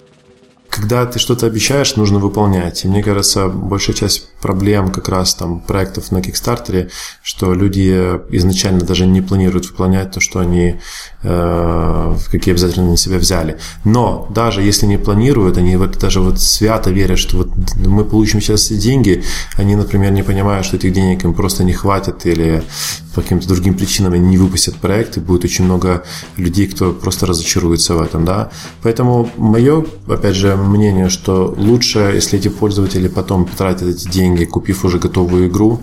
[0.71, 2.85] когда ты что-то обещаешь, нужно выполнять.
[2.85, 6.91] И мне кажется, большая часть проблем как раз там проектов на Kickstarter,
[7.23, 7.91] что люди
[8.31, 10.77] изначально даже не планируют выполнять то, что они,
[11.23, 13.59] э, какие обязательно на себя взяли.
[13.85, 18.41] Но даже если не планируют, они вот даже вот свято верят, что вот мы получим
[18.41, 19.25] сейчас деньги,
[19.57, 22.63] они, например, не понимают, что этих денег им просто не хватит или
[23.15, 26.05] по каким-то другим причинам они не выпустят проект, и будет очень много
[26.37, 28.51] людей, кто просто разочаруется в этом, да.
[28.83, 34.85] Поэтому мое, опять же, мнение, что лучше, если эти пользователи потом потратят эти деньги, купив
[34.85, 35.81] уже готовую игру,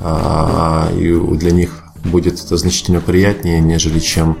[0.00, 4.38] а, и для них будет это значительно приятнее, нежели чем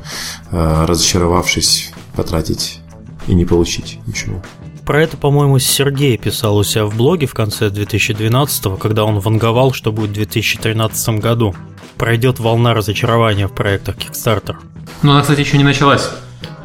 [0.50, 2.80] а, разочаровавшись потратить
[3.26, 4.42] и не получить ничего.
[4.84, 9.72] Про это, по-моему, Сергей писал у себя в блоге в конце 2012 когда он ванговал,
[9.72, 11.54] что будет в 2013 году.
[11.98, 14.56] Пройдет волна разочарования в проектах Kickstarter.
[15.02, 16.08] Ну, она, кстати, еще не началась.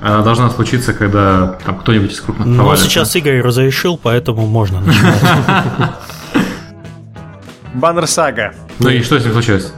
[0.01, 2.85] Она должна случиться, когда там кто-нибудь из крупных Но провалится.
[2.85, 5.21] сейчас Игорь разрешил, поэтому можно начинать.
[7.73, 8.53] Баннер Сага.
[8.79, 9.73] Ну и что с ним случилось?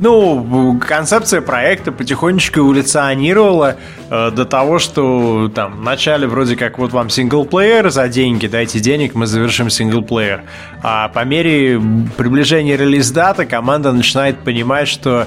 [0.00, 3.76] Ну, концепция проекта потихонечку эволюционировала
[4.10, 9.16] э, до того, что там вначале вроде как вот вам синглплеер за деньги, дайте денег,
[9.16, 10.42] мы завершим синглплеер.
[10.82, 11.80] А по мере
[12.16, 15.26] приближения релиз-даты команда начинает понимать, что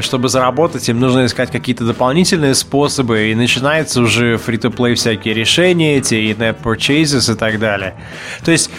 [0.00, 6.14] чтобы заработать, им нужно искать какие-то дополнительные способы, и начинаются уже фри-то-плей всякие решения эти,
[6.14, 7.94] и net purchases и так далее.
[8.44, 8.70] То есть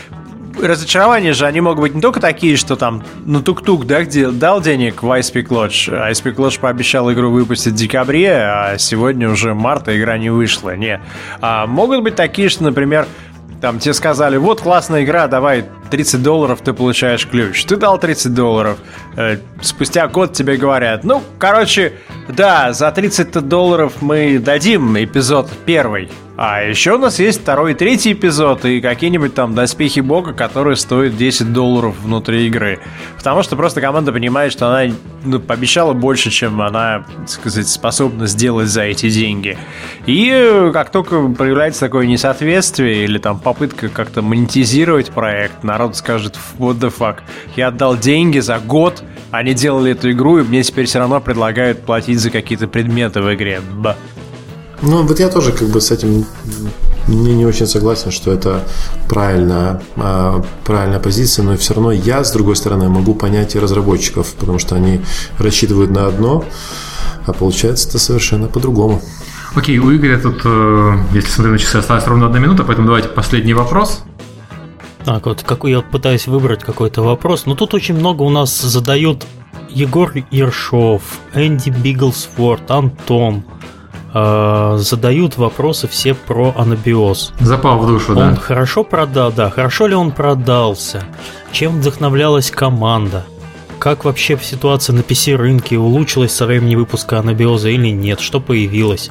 [0.59, 4.62] разочарования же, они могут быть не только такие, что там, ну, тук-тук, да, где дал
[4.62, 8.78] денег в Ice Peak Lodge, а Ice Peak Lodge пообещал игру выпустить в декабре, а
[8.78, 11.01] сегодня уже марта игра не вышла, нет.
[11.41, 13.07] А могут быть такие, что, например,
[13.62, 17.64] там тебе сказали, вот классная игра, давай 30 долларов ты получаешь ключ.
[17.66, 18.80] Ты дал 30 долларов.
[19.16, 21.93] Э, спустя год тебе говорят, ну, короче,
[22.28, 26.09] да, за 30 долларов мы дадим эпизод первый.
[26.44, 30.76] А еще у нас есть второй и третий эпизод и какие-нибудь там доспехи бога, которые
[30.76, 32.80] стоят 10 долларов внутри игры.
[33.16, 34.92] Потому что просто команда понимает, что она
[35.24, 39.56] ну, пообещала больше, чем она, так сказать, способна сделать за эти деньги.
[40.08, 46.80] И как только проявляется такое несоответствие или там попытка как-то монетизировать проект, народ скажет, what
[46.80, 47.18] the fuck,
[47.56, 51.86] я отдал деньги за год, они делали эту игру, и мне теперь все равно предлагают
[51.86, 53.62] платить за какие-то предметы в игре.
[53.76, 53.96] Ба.
[54.82, 56.26] Ну, вот я тоже как бы с этим
[57.08, 58.64] не, не очень согласен, что это
[59.08, 59.82] правильная,
[60.66, 64.76] правильная позиция, но все равно я, с другой стороны, могу понять и разработчиков, потому что
[64.76, 65.02] они
[65.38, 66.46] рассчитывают на одно,
[67.26, 69.02] а получается это совершенно по-другому.
[69.54, 73.10] Окей, у Игоря тут, э, если смотрю на часы, осталась ровно одна минута, поэтому давайте
[73.10, 74.04] последний вопрос.
[75.04, 77.46] Так, вот какой я пытаюсь выбрать какой-то вопрос.
[77.46, 79.26] Но тут очень много у нас задают
[79.70, 81.02] Егор Ершов,
[81.34, 83.44] Энди Биглсворт, Антон–
[84.14, 87.34] э, задают вопросы все про анабиоз.
[87.39, 88.30] Запал в душу, да.
[88.30, 91.03] Он хорошо продал, да, хорошо ли он продался?
[91.51, 93.26] Чем вдохновлялась команда?
[93.80, 98.20] Как вообще ситуация на PC-рынке улучшилась со времени выпуска анабиоза или нет?
[98.20, 99.09] Что появилось?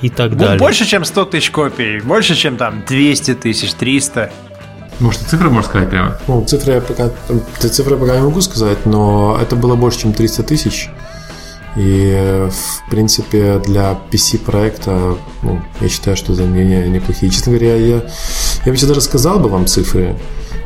[0.00, 0.58] И так ну, далее.
[0.58, 2.00] Больше, чем 100 тысяч копий.
[2.00, 4.30] Больше, чем там 200 тысяч, 300.
[5.00, 6.18] Может, цифры можешь сказать прямо?
[6.26, 7.10] Ну, цифры я пока,
[7.58, 10.88] цифры пока не могу сказать, но это было больше, чем 300 тысяч.
[11.76, 17.30] И, в принципе, для PC-проекта, ну, я считаю, что не, неплохие.
[17.30, 18.02] Честно говоря, я,
[18.64, 20.16] я бы даже сказал бы вам цифры,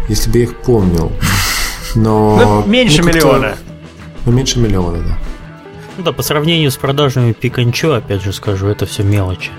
[0.08, 1.10] если бы я их помнил.
[1.96, 2.62] Но...
[2.64, 3.56] Ну, меньше ну, миллиона.
[4.24, 5.18] Ну, меньше миллиона, да.
[5.96, 9.50] Ну да, по сравнению с продажами Пиканчо, опять же скажу, это все мелочи.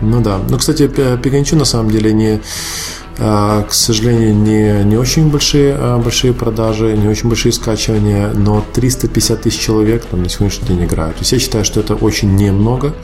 [0.00, 0.38] Ну да.
[0.48, 2.40] Ну, кстати, Пиканчу на самом деле не
[3.16, 9.42] к сожалению, не, не очень большие, а, большие продажи, не очень большие скачивания, но 350
[9.42, 11.16] тысяч человек там на сегодняшний день играют.
[11.16, 12.94] То есть я считаю, что это очень немного.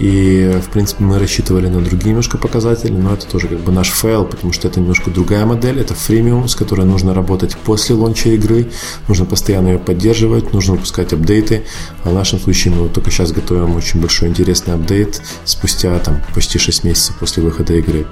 [0.00, 3.90] И, в принципе, мы рассчитывали на другие немножко показатели, но это тоже как бы наш
[3.90, 8.30] фейл, потому что это немножко другая модель, это freemium, с которой нужно работать после лонча
[8.30, 8.70] игры,
[9.08, 11.64] нужно постоянно ее поддерживать, нужно выпускать апдейты,
[12.02, 16.22] а в нашем случае мы вот только сейчас готовим очень большой интересный апдейт спустя там
[16.34, 18.06] почти 6 месяцев после выхода игры.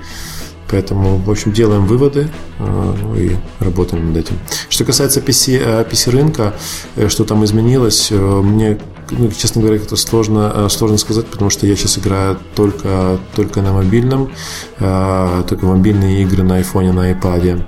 [0.71, 4.39] Поэтому, в общем, делаем выводы ну, и работаем над этим.
[4.69, 6.55] Что касается PC, PC рынка,
[6.97, 8.79] э, что там изменилось, э, мне,
[9.11, 13.62] ну, честно говоря, это сложно, э, сложно сказать, потому что я сейчас играю только, только
[13.62, 14.31] на мобильном,
[14.79, 17.64] только мобильные игры на iPhone, на iPad.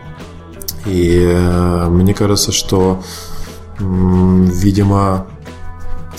[0.87, 3.03] И мне кажется, что,
[3.79, 5.27] видимо,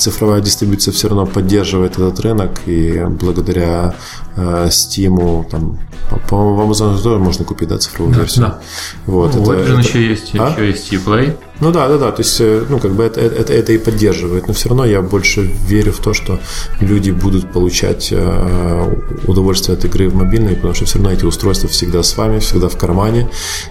[0.01, 3.95] цифровая дистрибуция все равно поддерживает этот рынок, и благодаря
[4.35, 5.79] э, Steam, там,
[6.27, 8.47] по-моему, в Amazon тоже можно купить, да, цифровую версию.
[8.47, 8.61] Да.
[9.05, 9.79] Вот, ну, это, это...
[9.79, 10.49] еще есть, а?
[10.51, 11.37] еще есть Uplay.
[11.61, 14.47] Ну да, да, да, то есть, э, ну, как бы это, это, это и поддерживает,
[14.47, 16.39] но все равно я больше верю в то, что
[16.79, 18.95] люди будут получать э,
[19.27, 22.67] удовольствие от игры в мобильной, потому что все равно эти устройства всегда с вами, всегда
[22.67, 23.29] в кармане,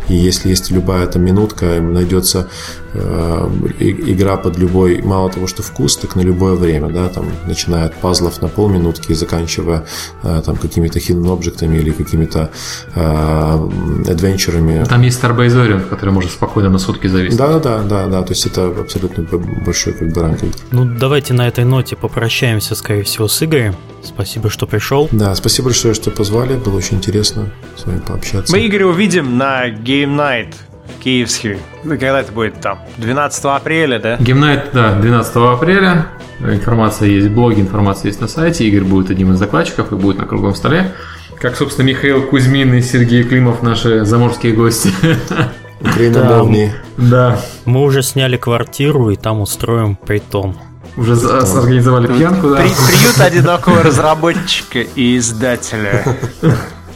[0.08, 2.48] и если есть любая там минутка, найдется
[2.94, 3.48] э,
[3.80, 7.94] игра под любой, мало того, что вкус, так на любое время, да, там, начиная от
[8.00, 9.84] пазлов на полминутки и заканчивая
[10.22, 12.50] там какими-то hidden объектами или какими-то
[12.94, 14.84] адвенчурами.
[14.84, 17.38] Там есть Starbase Orient, который может спокойно на сутки зависеть.
[17.38, 19.24] Да, да, да, то есть это абсолютно
[19.64, 20.38] большой как бы ранг.
[20.70, 23.74] Ну, давайте на этой ноте попрощаемся, скорее всего, с Игорем.
[24.02, 25.08] Спасибо, что пришел.
[25.12, 28.52] Да, спасибо большое, что позвали, было очень интересно с вами пообщаться.
[28.52, 30.54] Мы Игоря увидим на Game Night
[31.02, 31.58] киевский.
[31.84, 32.80] Ну, когда это будет там?
[32.98, 34.16] 12 апреля, да?
[34.16, 36.06] Game Night, да, 12 апреля.
[36.40, 38.66] Информация есть в блоге, информация есть на сайте.
[38.66, 40.92] Игорь будет одним из закладчиков и будет на круглом столе.
[41.38, 44.90] Как, собственно, Михаил Кузьмин и Сергей Климов, наши заморские гости.
[45.80, 46.74] Украиномовные.
[46.96, 47.40] Да.
[47.64, 50.56] Мы уже сняли квартиру и там устроим притон.
[50.96, 52.56] Уже организовали пьянку, да?
[52.56, 56.16] Приют одинокого разработчика и издателя.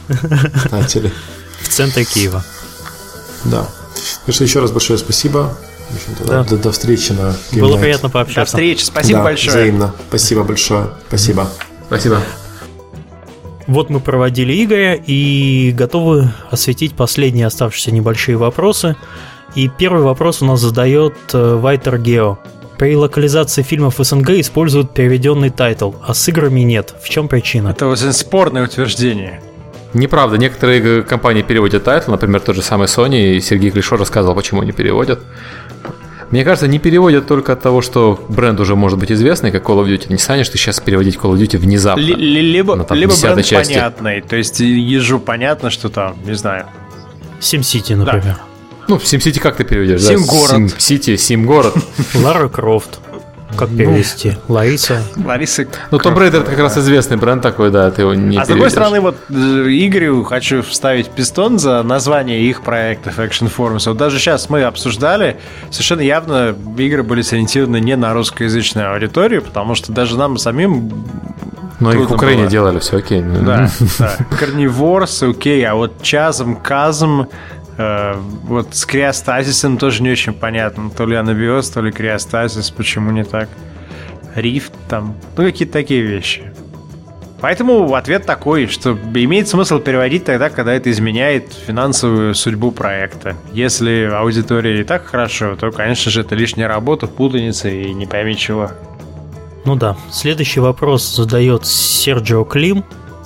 [0.07, 1.11] Издателя.
[1.61, 2.43] В центре Киева.
[3.45, 3.67] Да.
[4.27, 5.57] Ну что, еще раз большое спасибо.
[6.25, 6.43] Да.
[6.43, 7.81] До, до встречи на Game Было Night.
[7.81, 8.41] приятно пообщаться.
[8.41, 8.83] До встречи.
[8.83, 9.51] Спасибо да, большое.
[9.51, 9.95] Взаимно.
[10.09, 10.89] Спасибо большое.
[11.07, 11.49] Спасибо.
[11.87, 12.21] Спасибо.
[13.67, 18.95] Вот мы проводили Игоря и готовы осветить последние оставшиеся небольшие вопросы.
[19.55, 22.37] И первый вопрос у нас задает Вайтер Гео.
[22.77, 26.93] При локализации фильмов в СНГ используют переведенный тайтл, а с играми нет.
[27.01, 27.69] В чем причина?
[27.69, 29.41] Это очень спорное утверждение.
[29.93, 30.37] Неправда.
[30.37, 34.73] Некоторые компании переводят тайтл, например, тот же самый Sony, и Сергей Клишо рассказывал, почему они
[34.73, 35.21] переводят.
[36.35, 39.81] Мне кажется, не переводят только от того, что бренд уже может быть известный, как Call
[39.81, 40.07] of Duty.
[40.09, 42.01] Не станешь ты сейчас переводить Call of Duty внезапно.
[42.01, 43.71] Л- либо, там, либо бренд части.
[43.71, 46.65] понятный, то есть ежу понятно, что там, не знаю.
[47.39, 48.35] SimCity, например.
[48.35, 48.39] Да.
[48.89, 50.01] Ну, SimCity как ты переведешь?
[50.03, 50.49] Сим-город.
[50.51, 50.57] Да?
[50.57, 51.73] Сим-Сити, Сим-город.
[52.15, 52.99] Лара Крофт.
[53.57, 54.37] Как ну, перевести?
[54.47, 55.01] Ну, Лариса.
[55.15, 55.65] Лариса.
[55.91, 58.47] Ну, Том Брейдер это как раз известный бренд такой, да, ты его не А с
[58.47, 63.87] другой стороны, вот э, Игорю хочу вставить пистон за название их проектов Action Forums.
[63.87, 65.37] Вот даже сейчас мы обсуждали,
[65.69, 70.91] совершенно явно игры были сориентированы не на русскоязычную аудиторию, потому что даже нам самим
[71.79, 72.51] но их в Украине было.
[72.51, 73.21] делали, все окей.
[73.21, 73.69] Да,
[73.99, 74.15] да.
[74.39, 77.25] Carnivores, окей, а вот Чазм, Казм,
[77.77, 80.89] вот с криостазисом тоже не очень понятно.
[80.89, 82.71] То ли анабиоз, то ли криостазис.
[82.71, 83.49] Почему не так?
[84.35, 85.15] Рифт там.
[85.37, 86.51] Ну, какие-то такие вещи.
[87.41, 93.35] Поэтому ответ такой, что имеет смысл переводить тогда, когда это изменяет финансовую судьбу проекта.
[93.53, 98.35] Если аудитория и так хорошо, то, конечно же, это лишняя работа, путаница и не пойми
[98.35, 98.71] чего.
[99.65, 99.97] Ну да.
[100.11, 102.83] Следующий вопрос задает Серджио Клим,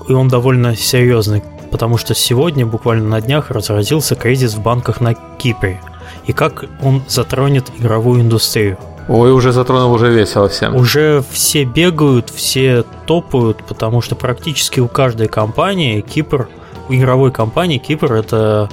[0.07, 5.13] и он довольно серьезный потому что сегодня, буквально на днях, разразился кризис в банках на
[5.13, 5.81] Кипре.
[6.25, 8.77] И как он затронет игровую индустрию?
[9.07, 10.75] Ой, уже затронул, уже весело всем.
[10.75, 16.47] Уже все бегают, все топают, потому что практически у каждой компании Кипр,
[16.89, 18.69] у игровой компании Кипр это,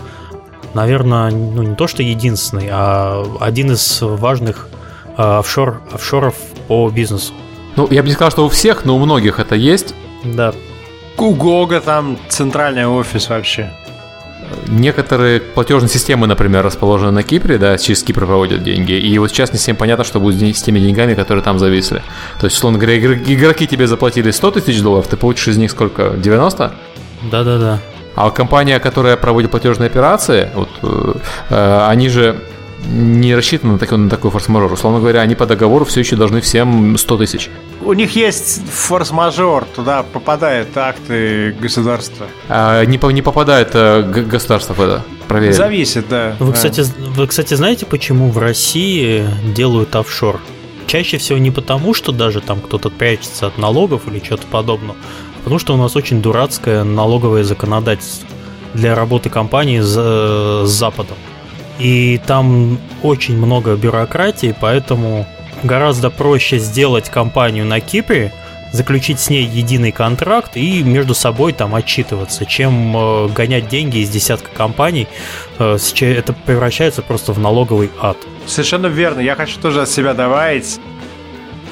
[0.75, 4.69] наверное, ну не то что единственный, а один из важных
[5.17, 6.35] а, офшор, офшоров
[6.69, 7.33] по бизнесу.
[7.77, 9.95] Ну, я бы не сказал, что у всех, но у многих это есть.
[10.25, 10.53] Да.
[11.19, 13.71] У Гога там центральный офис вообще.
[14.69, 19.53] Некоторые платежные системы, например, расположены на Кипре, да, через Кипр проводят деньги, и вот сейчас
[19.53, 22.03] не всем понятно, что будет с теми деньгами, которые там зависли.
[22.39, 26.11] То есть, условно говоря, игроки тебе заплатили 100 тысяч долларов, ты получишь из них сколько?
[26.17, 26.73] 90?
[27.31, 27.79] Да-да-да.
[28.15, 31.15] А компания, которая проводит платежные операции, вот, э,
[31.51, 32.37] э они же
[32.85, 34.73] не рассчитаны на такой, на такой форс-мажор.
[34.73, 37.51] Условно говоря, они по договору все еще должны всем 100 тысяч.
[37.83, 42.27] У них есть форс-мажор, туда попадают акты государства.
[42.49, 45.57] А, не, не попадает а, государство в это, проверить.
[45.57, 46.37] Зависит, да.
[46.39, 50.41] Вы, кстати, вы, кстати, знаете, почему в России делают офшор?
[50.87, 54.97] Чаще всего не потому, что даже там кто-то прячется от налогов или что-то подобного,
[55.37, 58.29] а потому что у нас очень дурацкое налоговое законодательство
[58.75, 61.17] для работы компании с, с Западом.
[61.79, 65.27] И там очень много бюрократии, поэтому
[65.63, 68.33] гораздо проще сделать компанию на Кипре,
[68.73, 74.11] заключить с ней единый контракт и между собой там отчитываться, чем э, гонять деньги из
[74.11, 75.07] десятка компаний.
[75.59, 78.17] Э, это превращается просто в налоговый ад.
[78.47, 79.21] Совершенно верно.
[79.21, 80.79] Я хочу тоже от себя добавить.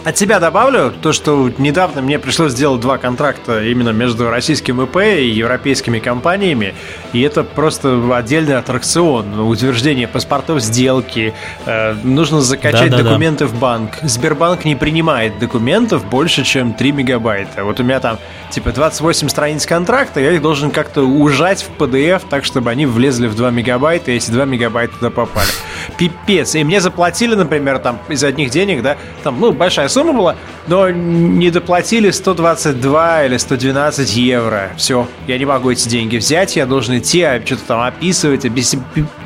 [0.05, 4.98] От себя добавлю то, что недавно мне пришлось сделать два контракта именно между российским ИП
[4.98, 6.74] и европейскими компаниями,
[7.14, 9.40] и это просто отдельный аттракцион.
[9.40, 11.32] Утверждение паспортов сделки,
[11.64, 13.50] э, нужно закачать да, да, документы да.
[13.50, 13.92] в банк.
[14.02, 17.64] Сбербанк не принимает документов больше, чем 3 мегабайта.
[17.64, 18.18] Вот у меня там
[18.50, 23.26] типа 28 страниц контракта, я их должен как-то ужать в PDF так, чтобы они влезли
[23.26, 25.48] в 2 мегабайта, и эти 2 мегабайта туда попали.
[25.96, 26.55] Пипец.
[26.55, 30.36] И мне заплатили, например, там из одних денег, да, там, ну, большая сумма была,
[30.66, 34.72] но не доплатили 122 или 112 евро.
[34.76, 38.82] Все, я не могу эти деньги взять, я должен идти, а что-то там описывать, объяснить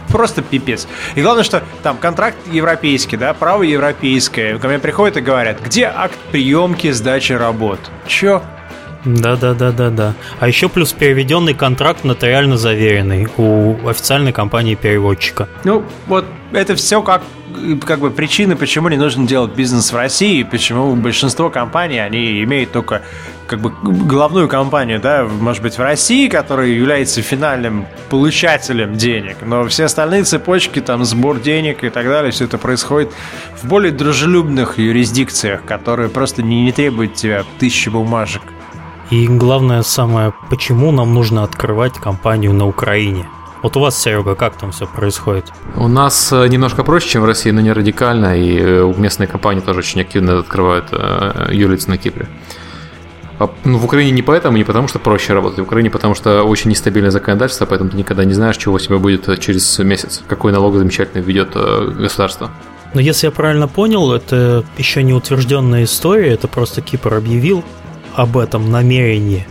[0.08, 0.86] просто пипец.
[1.14, 4.58] И главное, что там контракт европейский, да, право европейское.
[4.58, 7.80] Ко мне приходят и говорят, где акт приемки сдачи работ?
[8.06, 8.42] Чё?
[9.04, 10.14] Да, да, да, да, да.
[10.40, 15.48] А еще плюс переведенный контракт нотариально заверенный у официальной компании переводчика.
[15.64, 17.22] Ну, вот это все как
[17.86, 22.72] как бы причины, почему не нужно делать бизнес в России, почему большинство компаний, они имеют
[22.72, 23.02] только
[23.46, 29.66] как бы главную компанию, да, может быть, в России, которая является финальным получателем денег, но
[29.66, 33.10] все остальные цепочки, там, сбор денег и так далее, все это происходит
[33.60, 38.42] в более дружелюбных юрисдикциях, которые просто не, не требуют тебя тысячи бумажек.
[39.10, 43.26] И главное самое, почему нам нужно открывать компанию на Украине?
[43.62, 45.46] Вот у вас, Серега, как там все происходит?
[45.76, 49.60] У нас э, немножко проще, чем в России, но не радикально, и э, местные компании
[49.60, 52.28] тоже очень активно открывают э, юрлиц на Кипре.
[53.38, 56.42] А, ну, в Украине не поэтому, не потому что проще работать, в Украине потому что
[56.44, 60.52] очень нестабильное законодательство, поэтому ты никогда не знаешь, чего у тебя будет через месяц, какой
[60.52, 62.50] налог замечательный введет государство.
[62.94, 67.64] Но если я правильно понял, это еще не утвержденная история, это просто Кипр объявил,
[68.18, 69.46] об этом намерении.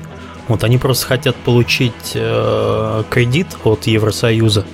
[0.47, 4.65] Вот они просто хотят получить э, кредит от Евросоюза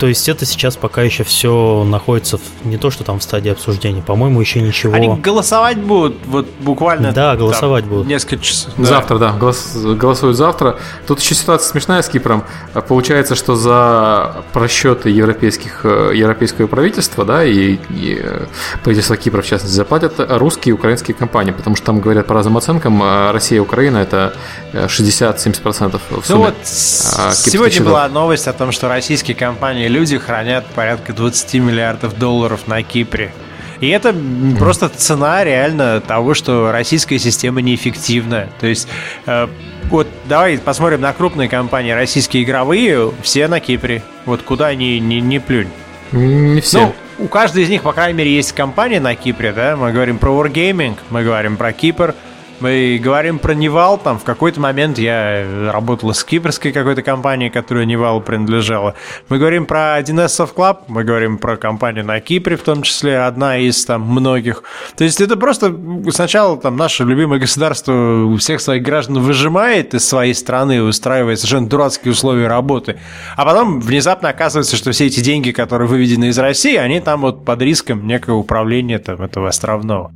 [0.00, 3.52] то есть это сейчас пока еще все находится в, не то, что там в стадии
[3.52, 4.94] обсуждения, по-моему, еще ничего.
[4.94, 7.12] Они голосовать будут вот буквально.
[7.12, 8.06] Да, голосовать там, будут.
[8.06, 8.72] Несколько часов.
[8.78, 8.84] Да.
[8.86, 10.78] Завтра, да, голос, голосуют завтра.
[11.06, 12.44] Тут еще ситуация смешная с Кипром.
[12.88, 18.46] Получается, что за просчеты европейских, э, европейского правительства, да, и, и э,
[18.82, 22.56] правительство Кипра, в частности, заплатят русские и украинские компании, потому что там говорят по разным
[22.56, 24.32] оценкам, э, Россия и Украина это
[24.72, 26.38] 60-70% в сумме.
[26.38, 31.54] Ну вот, а, сегодня была новость о том, что российские компании люди хранят порядка 20
[31.54, 33.32] миллиардов долларов на Кипре.
[33.80, 34.14] И это
[34.58, 38.48] просто цена реально того, что российская система неэффективна.
[38.60, 38.88] То есть,
[39.26, 39.48] э,
[39.84, 44.02] вот давай посмотрим на крупные компании российские игровые, все на Кипре.
[44.26, 45.68] Вот куда ни, ни, ни плюнь.
[46.12, 46.92] Не все.
[47.18, 49.76] Ну, у каждой из них, по крайней мере, есть компания на Кипре, да?
[49.76, 52.14] Мы говорим про Wargaming, мы говорим про Кипр,
[52.60, 57.84] мы говорим про Нивал, там в какой-то момент я работал с кипрской какой-то компанией, которая
[57.84, 58.94] Нивал принадлежала.
[59.28, 63.20] Мы говорим про 1С Soft Club, мы говорим про компанию на Кипре, в том числе
[63.20, 64.62] одна из там многих.
[64.96, 65.74] То есть это просто
[66.10, 67.92] сначала там наше любимое государство
[68.24, 72.98] у всех своих граждан выжимает из своей страны, устраивает совершенно дурацкие условия работы,
[73.36, 77.44] а потом внезапно оказывается, что все эти деньги, которые выведены из России, они там вот
[77.44, 80.12] под риском некого управления там этого островного.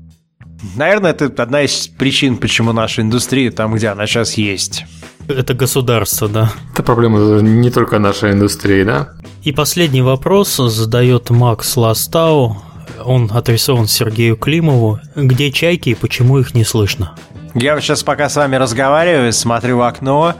[0.76, 4.84] Наверное, это одна из причин, почему наша индустрия там, где она сейчас есть.
[5.28, 6.52] Это государство, да.
[6.72, 9.10] Это проблема не только нашей индустрии, да?
[9.42, 12.62] И последний вопрос задает Макс Ластау.
[13.04, 15.00] Он адресован Сергею Климову.
[15.16, 17.14] Где чайки и почему их не слышно?
[17.54, 20.34] Я сейчас пока с вами разговариваю, смотрю в окно,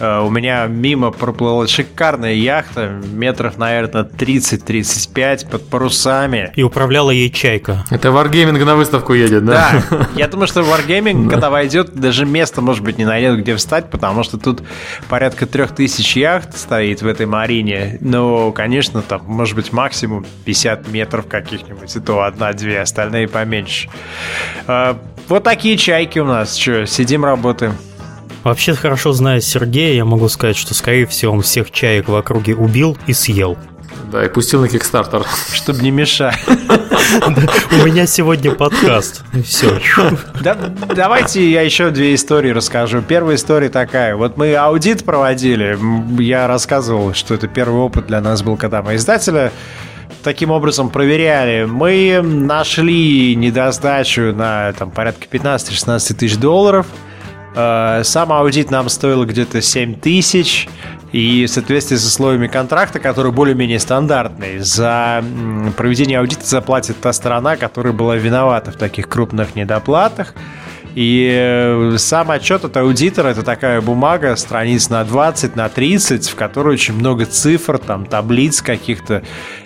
[0.00, 6.52] у меня мимо проплыла шикарная яхта, метров, наверное, 30-35 под парусами.
[6.54, 7.84] И управляла ей чайка.
[7.90, 9.82] Это Wargaming на выставку едет, да?
[9.90, 10.08] Да.
[10.16, 14.22] Я думаю, что Wargaming, когда войдет, даже место, может быть, не найдет, где встать, потому
[14.22, 14.62] что тут
[15.08, 17.98] порядка 3000 яхт стоит в этой марине.
[18.00, 23.88] Но, конечно, там, может быть, максимум 50 метров каких-нибудь, и то одна-две, остальные поменьше.
[24.66, 24.94] Э,
[25.28, 26.56] вот такие чайки у нас.
[26.56, 27.74] Что, сидим, работаем.
[28.42, 32.56] Вообще, хорошо зная Сергея, я могу сказать, что, скорее всего, он всех чаек в округе
[32.56, 33.56] убил и съел.
[34.10, 35.24] Да, и пустил на Кикстартер.
[35.52, 36.38] Чтобы не мешать.
[36.46, 39.22] У меня сегодня подкаст.
[39.44, 39.80] Все.
[40.94, 43.00] Давайте я еще две истории расскажу.
[43.00, 44.16] Первая история такая.
[44.16, 45.78] Вот мы аудит проводили.
[46.20, 49.52] Я рассказывал, что это первый опыт для нас был, когда мы издателя
[50.22, 51.64] таким образом проверяли.
[51.64, 56.86] Мы нашли недосдачу на там, порядка 15-16 тысяч долларов–
[57.54, 60.68] сам аудит нам стоил где-то 7 тысяч,
[61.12, 65.22] и в соответствии с условиями контракта, который более-менее стандартный, за
[65.76, 70.34] проведение аудита заплатит та сторона, которая была виновата в таких крупных недоплатах.
[70.94, 76.34] И э, сам отчет от аудитора это такая бумага, страниц на 20, на 30, в
[76.34, 79.22] которой очень много цифр, там таблиц каких-то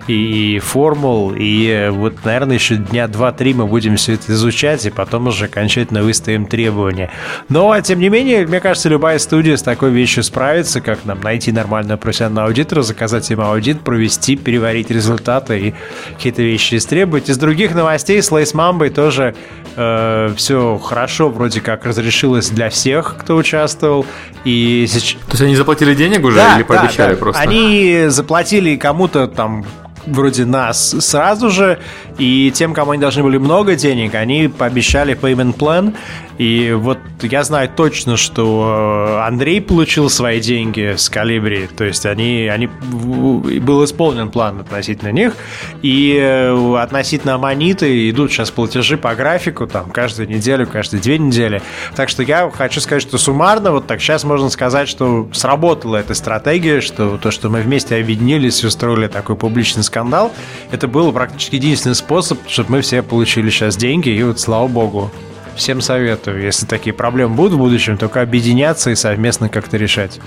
[0.06, 1.32] и формул.
[1.36, 5.46] И э, вот, наверное, еще дня 2-3 мы будем все это изучать, и потом уже
[5.46, 7.10] окончательно выставим требования.
[7.48, 11.50] Но, тем не менее, мне кажется, любая студия с такой вещью справится, как нам найти
[11.50, 15.74] нормального профессионального аудитора, заказать им аудит, провести, переварить результаты и
[16.14, 17.28] какие-то вещи истребовать.
[17.28, 19.34] Из других новостей с Лейс Мамбой тоже
[19.74, 24.06] э, все хорошо вроде как разрешилось для всех, кто участвовал.
[24.44, 24.86] И.
[24.88, 27.20] То есть они заплатили денег уже да, или пообещали да, да.
[27.20, 27.42] просто?
[27.42, 29.64] Они заплатили кому-то там
[30.06, 31.78] вроде нас сразу же,
[32.18, 35.94] и тем, кому они должны были много денег, они пообещали payment plan,
[36.38, 42.46] и вот я знаю точно, что Андрей получил свои деньги с Калибри, то есть они,
[42.46, 45.34] они был исполнен план относительно них,
[45.82, 51.62] и э, относительно Аманиты идут сейчас платежи по графику, там, каждую неделю, каждые две недели.
[51.94, 56.14] Так что я хочу сказать, что суммарно, вот так сейчас можно сказать, что сработала эта
[56.14, 60.32] стратегия, что то, что мы вместе объединились и устроили такой публичный скандал,
[60.70, 65.10] это был практически единственный способ, чтобы мы все получили сейчас деньги, и вот слава богу.
[65.56, 70.20] Всем советую, если такие проблемы будут в будущем, только объединяться и совместно как-то решать.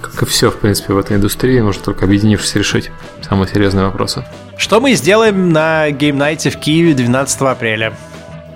[0.00, 2.90] Как и все, в принципе, в этой индустрии, можно только объединившись решить
[3.26, 4.24] самые серьезные вопросы.
[4.56, 7.94] Что мы сделаем на Game Night в Киеве 12 апреля?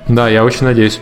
[0.08, 1.00] Да, я очень надеюсь.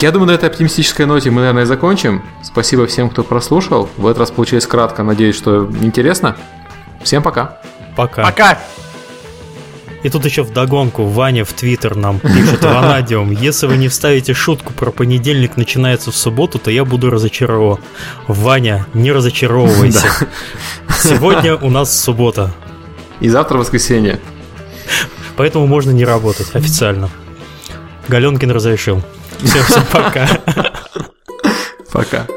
[0.00, 2.24] Я думаю, на этой оптимистической ноте мы, наверное, закончим.
[2.42, 3.88] Спасибо всем, кто прослушал.
[3.96, 5.02] В этот раз получилось кратко.
[5.02, 6.36] Надеюсь, что интересно.
[7.02, 7.58] Всем пока.
[7.94, 8.24] Пока.
[8.24, 8.58] Пока.
[10.02, 13.30] И тут еще в догонку Ваня в Твиттер нам пишет Ванадиум.
[13.32, 17.78] Если вы не вставите шутку про понедельник начинается в субботу, то я буду разочарован.
[18.28, 20.08] Ваня, не разочаровывайся.
[21.02, 22.52] Сегодня у нас суббота.
[23.20, 24.20] И завтра воскресенье.
[25.36, 27.10] Поэтому можно не работать официально.
[28.08, 29.02] Галенкин разрешил.
[29.42, 29.84] Все, всем
[31.92, 32.36] пока.